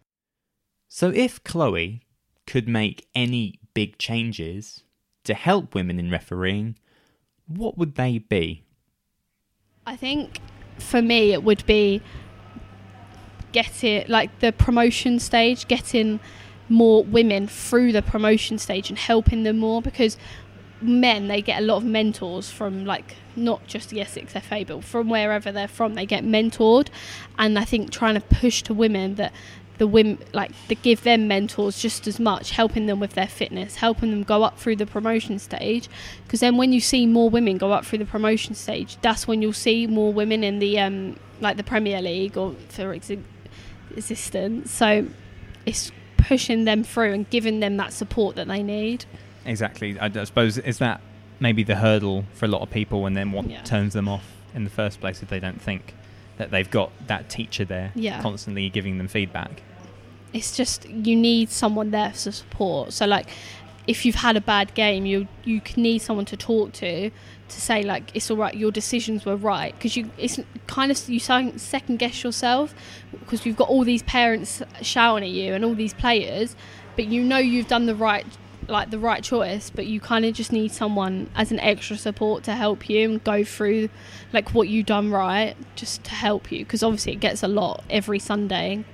So, 0.88 1.08
if 1.08 1.42
Chloe 1.44 2.02
could 2.46 2.68
make 2.68 3.06
any 3.14 3.60
big 3.72 3.96
changes 3.96 4.82
to 5.24 5.34
help 5.34 5.74
women 5.74 5.98
in 5.98 6.10
refereeing, 6.10 6.76
what 7.46 7.78
would 7.78 7.94
they 7.94 8.18
be? 8.18 8.64
I 9.86 9.96
think 9.96 10.40
for 10.78 11.00
me 11.00 11.32
it 11.32 11.44
would 11.44 11.64
be 11.64 12.02
get 13.52 13.84
it 13.84 14.08
like 14.08 14.40
the 14.40 14.52
promotion 14.52 15.20
stage, 15.20 15.68
getting 15.68 16.18
more 16.68 17.04
women 17.04 17.46
through 17.46 17.92
the 17.92 18.02
promotion 18.02 18.58
stage 18.58 18.88
and 18.88 18.98
helping 18.98 19.44
them 19.44 19.58
more 19.58 19.80
because 19.80 20.16
men 20.82 21.28
they 21.28 21.42
get 21.42 21.60
a 21.60 21.64
lot 21.64 21.76
of 21.76 21.84
mentors 21.84 22.50
from 22.50 22.84
like 22.84 23.16
not 23.36 23.66
just 23.66 23.90
the 23.90 24.00
Essex 24.00 24.32
FA 24.32 24.64
but 24.66 24.84
from 24.84 25.08
wherever 25.08 25.50
they're 25.52 25.68
from 25.68 25.94
they 25.94 26.06
get 26.06 26.24
mentored. 26.24 26.88
And 27.38 27.58
I 27.58 27.64
think 27.64 27.90
trying 27.90 28.14
to 28.14 28.20
push 28.20 28.62
to 28.64 28.74
women 28.74 29.16
that 29.16 29.32
the 29.78 29.86
women 29.86 30.18
like 30.32 30.52
to 30.68 30.74
give 30.74 31.02
them 31.02 31.26
mentors 31.26 31.80
just 31.80 32.06
as 32.06 32.20
much 32.20 32.50
helping 32.52 32.86
them 32.86 33.00
with 33.00 33.14
their 33.14 33.26
fitness 33.26 33.76
helping 33.76 34.10
them 34.10 34.22
go 34.22 34.42
up 34.42 34.58
through 34.58 34.76
the 34.76 34.86
promotion 34.86 35.38
stage. 35.38 35.88
Because 36.24 36.40
then 36.40 36.56
when 36.56 36.72
you 36.72 36.80
see 36.80 37.06
more 37.06 37.30
women 37.30 37.58
go 37.58 37.72
up 37.72 37.84
through 37.84 37.98
the 37.98 38.04
promotion 38.04 38.54
stage 38.54 38.96
that's 39.02 39.26
when 39.26 39.42
you'll 39.42 39.52
see 39.52 39.86
more 39.86 40.12
women 40.12 40.44
in 40.44 40.58
the 40.58 40.78
um 40.78 41.16
like 41.40 41.56
the 41.56 41.64
premier 41.64 42.00
league 42.00 42.36
or 42.36 42.54
for 42.68 42.92
ex- 42.92 43.10
existence. 43.96 44.70
So 44.70 45.06
it's 45.66 45.90
pushing 46.16 46.64
them 46.64 46.84
through 46.84 47.12
and 47.12 47.28
giving 47.30 47.60
them 47.60 47.76
that 47.78 47.92
support 47.92 48.36
that 48.36 48.46
they 48.46 48.62
need 48.62 49.04
Exactly. 49.44 49.98
I, 49.98 50.06
I 50.06 50.24
suppose 50.24 50.58
is 50.58 50.78
that 50.78 51.00
maybe 51.40 51.62
the 51.64 51.76
hurdle 51.76 52.24
for 52.34 52.44
a 52.44 52.48
lot 52.48 52.62
of 52.62 52.70
people, 52.70 53.06
and 53.06 53.16
then 53.16 53.32
what 53.32 53.48
Yeah. 53.48 53.62
turns 53.62 53.92
them 53.94 54.08
off 54.08 54.24
in 54.54 54.64
the 54.64 54.70
first 54.70 55.00
place 55.00 55.22
if 55.22 55.28
they 55.28 55.40
don't 55.40 55.60
think 55.60 55.94
that 56.38 56.50
they've 56.50 56.70
got 56.70 56.90
that 57.08 57.28
teacher 57.28 57.64
there 57.64 57.92
Yeah. 57.94 58.20
constantly 58.22 58.68
giving 58.68 58.98
them 58.98 59.08
feedback. 59.08 59.62
it's 60.34 60.56
just 60.56 60.88
you 60.88 61.14
need 61.14 61.50
someone 61.50 61.90
there 61.90 62.10
for 62.10 62.32
support. 62.32 62.90
So 62.94 63.04
like 63.06 63.28
if 63.86 64.06
you've 64.06 64.14
had 64.14 64.34
a 64.34 64.40
bad 64.40 64.72
game, 64.74 65.04
you 65.04 65.28
you 65.44 65.60
can 65.60 65.82
need 65.82 65.98
someone 66.00 66.24
to 66.26 66.36
talk 66.38 66.72
to 66.74 67.10
to 67.10 67.60
say 67.60 67.82
like 67.82 68.10
it's 68.14 68.30
all 68.30 68.38
right, 68.38 68.54
your 68.54 68.70
decisions 68.70 69.26
were 69.26 69.36
right 69.36 69.74
because 69.74 69.94
you 69.94 70.10
it's 70.16 70.38
kind 70.66 70.90
of 70.90 71.06
you 71.06 71.18
second 71.18 71.98
guess 71.98 72.24
yourself 72.24 72.74
because 73.20 73.44
you've 73.44 73.56
got 73.58 73.68
all 73.68 73.84
these 73.84 74.02
parents 74.04 74.62
shouting 74.80 75.24
at 75.24 75.30
you 75.30 75.52
and 75.52 75.64
all 75.66 75.74
these 75.74 75.92
players, 75.92 76.56
but 76.96 77.06
you 77.08 77.22
know 77.22 77.36
you've 77.36 77.68
done 77.68 77.84
the 77.84 77.94
right 77.94 78.24
like 78.72 78.90
the 78.90 78.98
right 78.98 79.22
choice 79.22 79.70
but 79.70 79.86
you 79.86 80.00
kind 80.00 80.24
of 80.24 80.34
just 80.34 80.50
need 80.52 80.72
someone 80.72 81.28
as 81.36 81.52
an 81.52 81.60
extra 81.60 81.96
support 81.96 82.42
to 82.42 82.52
help 82.54 82.88
you 82.88 83.08
and 83.10 83.22
go 83.24 83.44
through 83.44 83.88
like 84.32 84.52
what 84.54 84.68
you've 84.68 84.86
done 84.86 85.10
right 85.10 85.54
just 85.76 86.02
to 86.04 86.10
help 86.10 86.50
you 86.50 86.60
because 86.60 86.82
obviously 86.82 87.12
it 87.12 87.20
gets 87.20 87.42
a 87.42 87.48
lot 87.48 87.84
every 87.90 88.18
sunday 88.18 88.84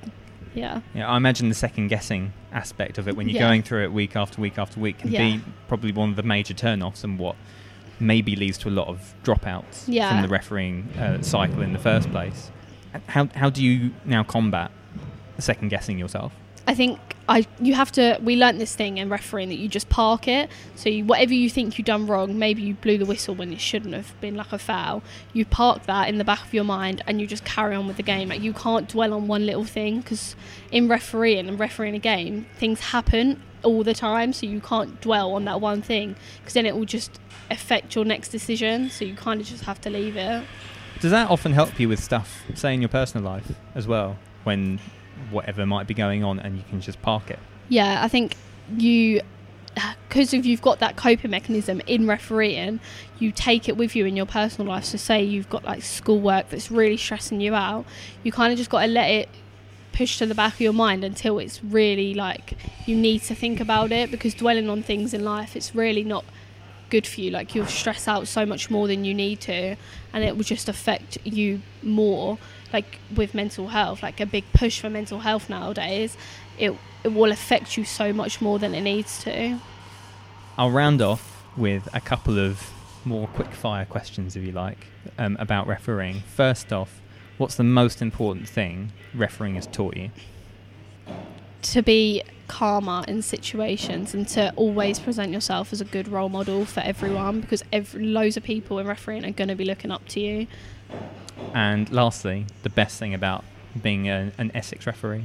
yeah 0.54 0.80
Yeah, 0.94 1.08
I 1.08 1.16
imagine 1.16 1.48
the 1.48 1.54
second 1.54 1.88
guessing 1.88 2.32
aspect 2.52 2.98
of 2.98 3.06
it 3.08 3.16
when 3.16 3.28
you're 3.28 3.40
Yeah. 3.40 3.48
going 3.48 3.62
through 3.62 3.84
it 3.84 3.92
week 3.92 4.16
after 4.16 4.40
week 4.40 4.58
after 4.58 4.80
week 4.80 4.98
can 4.98 5.12
Yeah. 5.12 5.20
be 5.36 5.40
probably 5.68 5.92
one 5.92 6.10
of 6.10 6.16
the 6.16 6.22
major 6.22 6.54
turn-offs 6.54 7.04
and 7.04 7.18
what 7.18 7.36
maybe 8.00 8.34
leads 8.36 8.58
to 8.58 8.68
a 8.68 8.70
lot 8.70 8.88
of 8.88 9.14
dropouts 9.24 9.84
Yeah. 9.86 10.08
from 10.10 10.22
the 10.22 10.28
refereeing 10.28 10.88
uh, 10.98 11.20
cycle 11.22 11.62
in 11.62 11.72
the 11.72 11.78
first 11.78 12.10
place. 12.10 12.50
How 13.06 13.28
how 13.34 13.50
do 13.50 13.62
you 13.62 13.92
now 14.04 14.22
combat 14.22 14.70
second 15.38 15.68
guessing 15.68 15.98
yourself? 15.98 16.32
I 16.68 16.74
think 16.74 17.00
I 17.30 17.46
you 17.60 17.72
have 17.74 17.90
to. 17.92 18.18
We 18.22 18.36
learnt 18.36 18.58
this 18.58 18.76
thing 18.76 18.98
in 18.98 19.08
refereeing 19.08 19.48
that 19.48 19.58
you 19.58 19.68
just 19.68 19.88
park 19.88 20.28
it. 20.28 20.50
So 20.76 20.90
you, 20.90 21.02
whatever 21.06 21.32
you 21.32 21.48
think 21.48 21.78
you 21.78 21.84
done 21.84 22.06
wrong, 22.06 22.38
maybe 22.38 22.60
you 22.60 22.74
blew 22.74 22.98
the 22.98 23.06
whistle 23.06 23.34
when 23.34 23.50
it 23.54 23.60
shouldn't 23.60 23.94
have 23.94 24.18
been 24.20 24.36
like 24.36 24.52
a 24.52 24.58
foul. 24.58 25.02
You 25.32 25.46
park 25.46 25.86
that 25.86 26.10
in 26.10 26.18
the 26.18 26.24
back 26.24 26.44
of 26.44 26.52
your 26.52 26.64
mind 26.64 27.02
and 27.06 27.22
you 27.22 27.26
just 27.26 27.44
carry 27.46 27.74
on 27.74 27.86
with 27.86 27.96
the 27.96 28.02
game. 28.02 28.28
Like 28.28 28.42
you 28.42 28.52
can't 28.52 28.86
dwell 28.86 29.14
on 29.14 29.28
one 29.28 29.46
little 29.46 29.64
thing 29.64 30.00
because 30.00 30.36
in 30.70 30.88
refereeing 30.88 31.48
and 31.48 31.58
refereeing 31.58 31.94
a 31.94 31.98
game, 31.98 32.44
things 32.58 32.80
happen 32.80 33.42
all 33.62 33.82
the 33.82 33.94
time. 33.94 34.34
So 34.34 34.44
you 34.44 34.60
can't 34.60 35.00
dwell 35.00 35.32
on 35.32 35.46
that 35.46 35.62
one 35.62 35.80
thing 35.80 36.16
because 36.40 36.52
then 36.52 36.66
it 36.66 36.76
will 36.76 36.84
just 36.84 37.18
affect 37.50 37.94
your 37.94 38.04
next 38.04 38.28
decision. 38.28 38.90
So 38.90 39.06
you 39.06 39.14
kind 39.14 39.40
of 39.40 39.46
just 39.46 39.64
have 39.64 39.80
to 39.80 39.90
leave 39.90 40.18
it. 40.18 40.44
Does 41.00 41.12
that 41.12 41.30
often 41.30 41.52
help 41.52 41.80
you 41.80 41.88
with 41.88 42.04
stuff, 42.04 42.42
say 42.54 42.74
in 42.74 42.82
your 42.82 42.90
personal 42.90 43.24
life 43.24 43.52
as 43.74 43.86
well, 43.86 44.18
when 44.44 44.80
whatever 45.30 45.66
might 45.66 45.86
be 45.86 45.94
going 45.94 46.24
on 46.24 46.38
and 46.38 46.56
you 46.56 46.64
can 46.68 46.80
just 46.80 47.00
park 47.02 47.30
it? 47.30 47.38
Yeah, 47.68 48.02
I 48.02 48.08
think 48.08 48.36
you, 48.76 49.20
because 50.08 50.32
if 50.32 50.46
you've 50.46 50.62
got 50.62 50.78
that 50.80 50.96
coping 50.96 51.30
mechanism 51.30 51.80
in 51.86 52.06
refereeing, 52.06 52.80
you 53.18 53.32
take 53.32 53.68
it 53.68 53.76
with 53.76 53.94
you 53.94 54.06
in 54.06 54.16
your 54.16 54.26
personal 54.26 54.72
life. 54.72 54.84
So, 54.84 54.98
say 54.98 55.22
you've 55.22 55.50
got 55.50 55.64
like 55.64 55.82
schoolwork 55.82 56.50
that's 56.50 56.70
really 56.70 56.96
stressing 56.96 57.40
you 57.40 57.54
out, 57.54 57.84
you 58.22 58.32
kind 58.32 58.52
of 58.52 58.58
just 58.58 58.70
got 58.70 58.82
to 58.82 58.86
let 58.88 59.10
it 59.10 59.28
push 59.92 60.18
to 60.18 60.26
the 60.26 60.34
back 60.34 60.54
of 60.54 60.60
your 60.60 60.72
mind 60.72 61.02
until 61.02 61.40
it's 61.40 61.64
really 61.64 62.14
like 62.14 62.56
you 62.86 62.94
need 62.94 63.20
to 63.20 63.34
think 63.34 63.58
about 63.58 63.90
it 63.90 64.12
because 64.12 64.32
dwelling 64.32 64.68
on 64.68 64.82
things 64.82 65.12
in 65.12 65.24
life, 65.24 65.56
it's 65.56 65.74
really 65.74 66.04
not 66.04 66.24
good 66.90 67.06
for 67.06 67.20
you. 67.20 67.30
Like 67.30 67.54
you'll 67.54 67.66
stress 67.66 68.08
out 68.08 68.28
so 68.28 68.46
much 68.46 68.70
more 68.70 68.86
than 68.86 69.04
you 69.04 69.14
need 69.14 69.40
to, 69.42 69.76
and 70.12 70.24
it 70.24 70.36
will 70.36 70.44
just 70.44 70.68
affect 70.68 71.18
you 71.24 71.62
more. 71.82 72.38
Like 72.72 72.98
with 73.14 73.34
mental 73.34 73.68
health, 73.68 74.02
like 74.02 74.20
a 74.20 74.26
big 74.26 74.44
push 74.52 74.80
for 74.80 74.90
mental 74.90 75.20
health 75.20 75.48
nowadays, 75.48 76.16
it 76.58 76.74
it 77.04 77.08
will 77.08 77.32
affect 77.32 77.76
you 77.76 77.84
so 77.84 78.12
much 78.12 78.40
more 78.40 78.58
than 78.58 78.74
it 78.74 78.80
needs 78.80 79.22
to. 79.24 79.58
I'll 80.56 80.70
round 80.70 81.00
off 81.00 81.44
with 81.56 81.88
a 81.94 82.00
couple 82.00 82.38
of 82.38 82.72
more 83.04 83.28
quick 83.28 83.52
fire 83.52 83.84
questions, 83.84 84.36
if 84.36 84.44
you 84.44 84.52
like, 84.52 84.86
um, 85.18 85.36
about 85.38 85.66
refereeing. 85.66 86.20
First 86.20 86.72
off, 86.72 87.00
what's 87.38 87.54
the 87.54 87.64
most 87.64 88.02
important 88.02 88.48
thing 88.48 88.92
refereeing 89.14 89.54
has 89.54 89.66
taught 89.66 89.96
you? 89.96 90.10
To 91.62 91.82
be 91.82 92.22
calmer 92.48 93.04
in 93.06 93.22
situations 93.22 94.14
and 94.14 94.26
to 94.28 94.52
always 94.56 94.98
present 94.98 95.32
yourself 95.32 95.72
as 95.72 95.80
a 95.80 95.84
good 95.84 96.08
role 96.08 96.28
model 96.28 96.64
for 96.64 96.80
everyone 96.80 97.40
because 97.40 97.62
every, 97.72 98.04
loads 98.04 98.36
of 98.36 98.42
people 98.42 98.78
in 98.78 98.86
refereeing 98.86 99.24
are 99.24 99.30
going 99.30 99.48
to 99.48 99.54
be 99.54 99.64
looking 99.64 99.90
up 99.90 100.06
to 100.08 100.20
you. 100.20 100.46
And 101.54 101.90
lastly, 101.90 102.46
the 102.62 102.70
best 102.70 102.98
thing 102.98 103.14
about 103.14 103.44
being 103.80 104.08
a, 104.08 104.32
an 104.38 104.50
Essex 104.54 104.86
referee? 104.86 105.24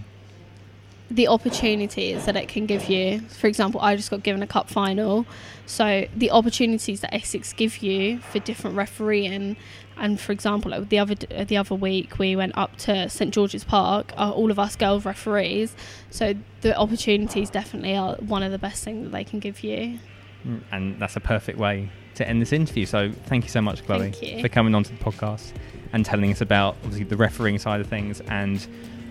the 1.11 1.27
opportunities 1.27 2.25
that 2.25 2.35
it 2.35 2.47
can 2.47 2.65
give 2.65 2.89
you. 2.89 3.19
For 3.21 3.45
example, 3.45 3.79
I 3.81 3.95
just 3.95 4.09
got 4.09 4.23
given 4.23 4.41
a 4.41 4.47
cup 4.47 4.67
final, 4.67 5.27
so 5.65 6.07
the 6.15 6.31
opportunities 6.31 7.01
that 7.01 7.13
Essex 7.13 7.53
give 7.53 7.77
you 7.83 8.19
for 8.19 8.39
different 8.39 8.75
refereeing, 8.75 9.55
and 9.95 10.19
for 10.19 10.31
example, 10.31 10.71
like 10.71 10.89
the 10.89 10.97
other 10.97 11.13
the 11.15 11.57
other 11.57 11.75
week 11.75 12.17
we 12.17 12.35
went 12.35 12.57
up 12.57 12.77
to 12.77 13.07
St 13.09 13.31
George's 13.31 13.63
Park, 13.63 14.11
uh, 14.17 14.31
all 14.31 14.49
of 14.49 14.57
us 14.57 14.75
girls 14.75 15.05
referees. 15.05 15.75
So 16.09 16.33
the 16.61 16.75
opportunities 16.75 17.51
definitely 17.51 17.95
are 17.95 18.15
one 18.15 18.41
of 18.41 18.51
the 18.51 18.57
best 18.57 18.83
things 18.83 19.03
that 19.03 19.11
they 19.11 19.23
can 19.23 19.39
give 19.39 19.63
you. 19.63 19.99
Mm, 20.45 20.63
And 20.71 20.99
that's 20.99 21.15
a 21.15 21.21
perfect 21.21 21.59
way 21.59 21.89
to 22.15 22.27
end 22.27 22.41
this 22.41 22.51
interview. 22.53 22.85
So 22.85 23.11
thank 23.25 23.43
you 23.43 23.49
so 23.49 23.61
much, 23.61 23.85
Chloe, 23.85 24.11
for 24.41 24.49
coming 24.49 24.75
onto 24.75 24.95
the 24.95 25.03
podcast 25.03 25.51
and 25.93 26.05
telling 26.05 26.31
us 26.31 26.41
about 26.41 26.75
obviously 26.83 27.03
the 27.05 27.17
refereeing 27.17 27.59
side 27.59 27.79
of 27.81 27.87
things. 27.87 28.21
And 28.27 28.65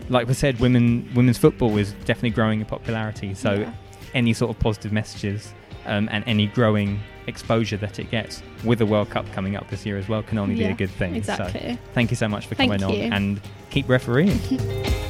like 0.08 0.26
we 0.28 0.34
said, 0.34 0.58
women 0.60 1.08
women's 1.14 1.38
football 1.38 1.76
is 1.78 1.92
definitely 2.04 2.30
growing 2.30 2.60
in 2.60 2.66
popularity. 2.66 3.34
So 3.34 3.52
Yeah. 3.54 3.72
any 4.14 4.32
sort 4.32 4.50
of 4.50 4.58
positive 4.58 4.92
messages 4.92 5.52
um, 5.86 6.08
and 6.12 6.24
any 6.26 6.46
growing 6.46 7.00
exposure 7.28 7.76
that 7.76 7.98
it 8.00 8.10
gets 8.10 8.42
with 8.64 8.78
the 8.80 8.86
World 8.86 9.10
Cup 9.10 9.30
coming 9.32 9.54
up 9.56 9.68
this 9.70 9.86
year 9.86 9.96
as 9.96 10.08
well 10.08 10.22
can 10.24 10.38
only 10.38 10.56
be 10.56 10.64
a 10.64 10.74
good 10.74 10.90
thing. 10.90 11.14
Exactly. 11.14 11.60
So 11.74 11.78
thank 11.94 12.10
you 12.10 12.16
so 12.16 12.28
much 12.28 12.46
for 12.46 12.56
coming 12.56 12.82
on 12.82 12.92
and 12.94 13.40
keep 13.70 13.88
refereeing. 13.88 14.38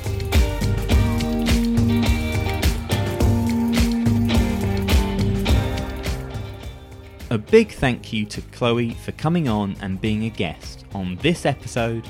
big 7.53 7.71
thank 7.71 8.15
you 8.15 8.25
to 8.25 8.41
Chloe 8.41 8.95
for 9.05 9.13
coming 9.13 9.47
on 9.47 9.77
and 9.83 10.01
being 10.01 10.25
a 10.25 10.31
guest 10.31 10.87
on 10.95 11.17
this 11.17 11.45
episode 11.45 12.09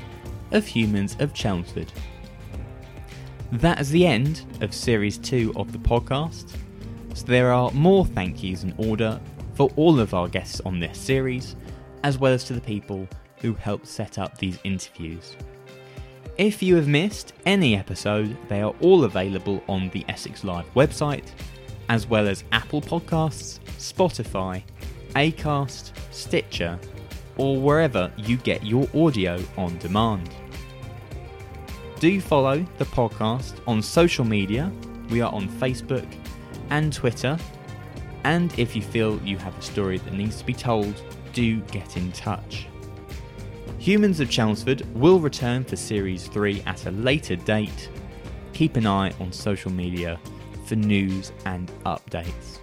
of 0.53 0.65
Humans 0.65 1.17
of 1.19 1.33
Chelmsford. 1.33 1.91
That 3.51 3.81
is 3.81 3.89
the 3.89 4.07
end 4.07 4.45
of 4.61 4.73
Series 4.73 5.17
2 5.17 5.51
of 5.57 5.73
the 5.73 5.79
podcast, 5.79 6.55
so 7.13 7.25
there 7.25 7.51
are 7.51 7.69
more 7.71 8.05
thank 8.05 8.41
yous 8.41 8.63
in 8.63 8.73
order 8.77 9.19
for 9.53 9.69
all 9.75 9.99
of 9.99 10.13
our 10.13 10.29
guests 10.29 10.61
on 10.61 10.79
this 10.79 10.97
series, 10.97 11.57
as 12.05 12.17
well 12.17 12.31
as 12.31 12.45
to 12.45 12.53
the 12.53 12.61
people 12.61 13.05
who 13.39 13.53
helped 13.53 13.87
set 13.87 14.17
up 14.17 14.37
these 14.37 14.57
interviews. 14.63 15.35
If 16.37 16.63
you 16.63 16.77
have 16.77 16.87
missed 16.87 17.33
any 17.45 17.75
episode, 17.75 18.37
they 18.47 18.61
are 18.61 18.73
all 18.79 19.03
available 19.03 19.61
on 19.67 19.89
the 19.89 20.05
Essex 20.07 20.45
Live 20.45 20.73
website, 20.73 21.31
as 21.89 22.07
well 22.07 22.29
as 22.29 22.45
Apple 22.53 22.81
Podcasts, 22.81 23.59
Spotify, 23.77 24.63
Acast, 25.15 25.91
Stitcher, 26.11 26.79
or 27.37 27.59
wherever 27.59 28.11
you 28.17 28.37
get 28.37 28.65
your 28.65 28.87
audio 28.95 29.41
on 29.57 29.77
demand. 29.77 30.29
Do 31.99 32.19
follow 32.19 32.65
the 32.77 32.85
podcast 32.85 33.59
on 33.67 33.81
social 33.81 34.25
media. 34.25 34.71
We 35.09 35.21
are 35.21 35.31
on 35.31 35.47
Facebook 35.47 36.07
and 36.69 36.91
Twitter. 36.91 37.37
And 38.23 38.57
if 38.57 38.75
you 38.75 38.81
feel 38.81 39.21
you 39.23 39.37
have 39.37 39.57
a 39.57 39.61
story 39.61 39.97
that 39.99 40.13
needs 40.13 40.37
to 40.39 40.45
be 40.45 40.53
told, 40.53 41.01
do 41.33 41.61
get 41.61 41.97
in 41.97 42.11
touch. 42.11 42.67
Humans 43.79 44.19
of 44.19 44.29
Chelmsford 44.29 44.81
will 44.95 45.19
return 45.19 45.63
for 45.63 45.75
Series 45.75 46.27
3 46.27 46.61
at 46.65 46.85
a 46.85 46.91
later 46.91 47.35
date. 47.35 47.89
Keep 48.53 48.77
an 48.77 48.87
eye 48.87 49.11
on 49.19 49.31
social 49.31 49.71
media 49.71 50.19
for 50.65 50.75
news 50.75 51.33
and 51.45 51.71
updates. 51.85 52.59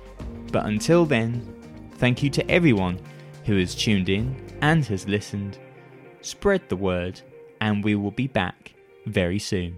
But 0.50 0.66
until 0.66 1.04
then, 1.04 1.59
thank 2.00 2.22
you 2.22 2.30
to 2.30 2.50
everyone 2.50 2.98
who 3.44 3.58
has 3.58 3.74
tuned 3.74 4.08
in 4.08 4.34
and 4.62 4.84
has 4.86 5.06
listened. 5.06 5.58
Spread 6.22 6.66
the 6.68 6.76
word, 6.76 7.20
and 7.60 7.84
we 7.84 7.94
will 7.94 8.10
be 8.10 8.26
back 8.26 8.72
very 9.06 9.38
soon. 9.38 9.76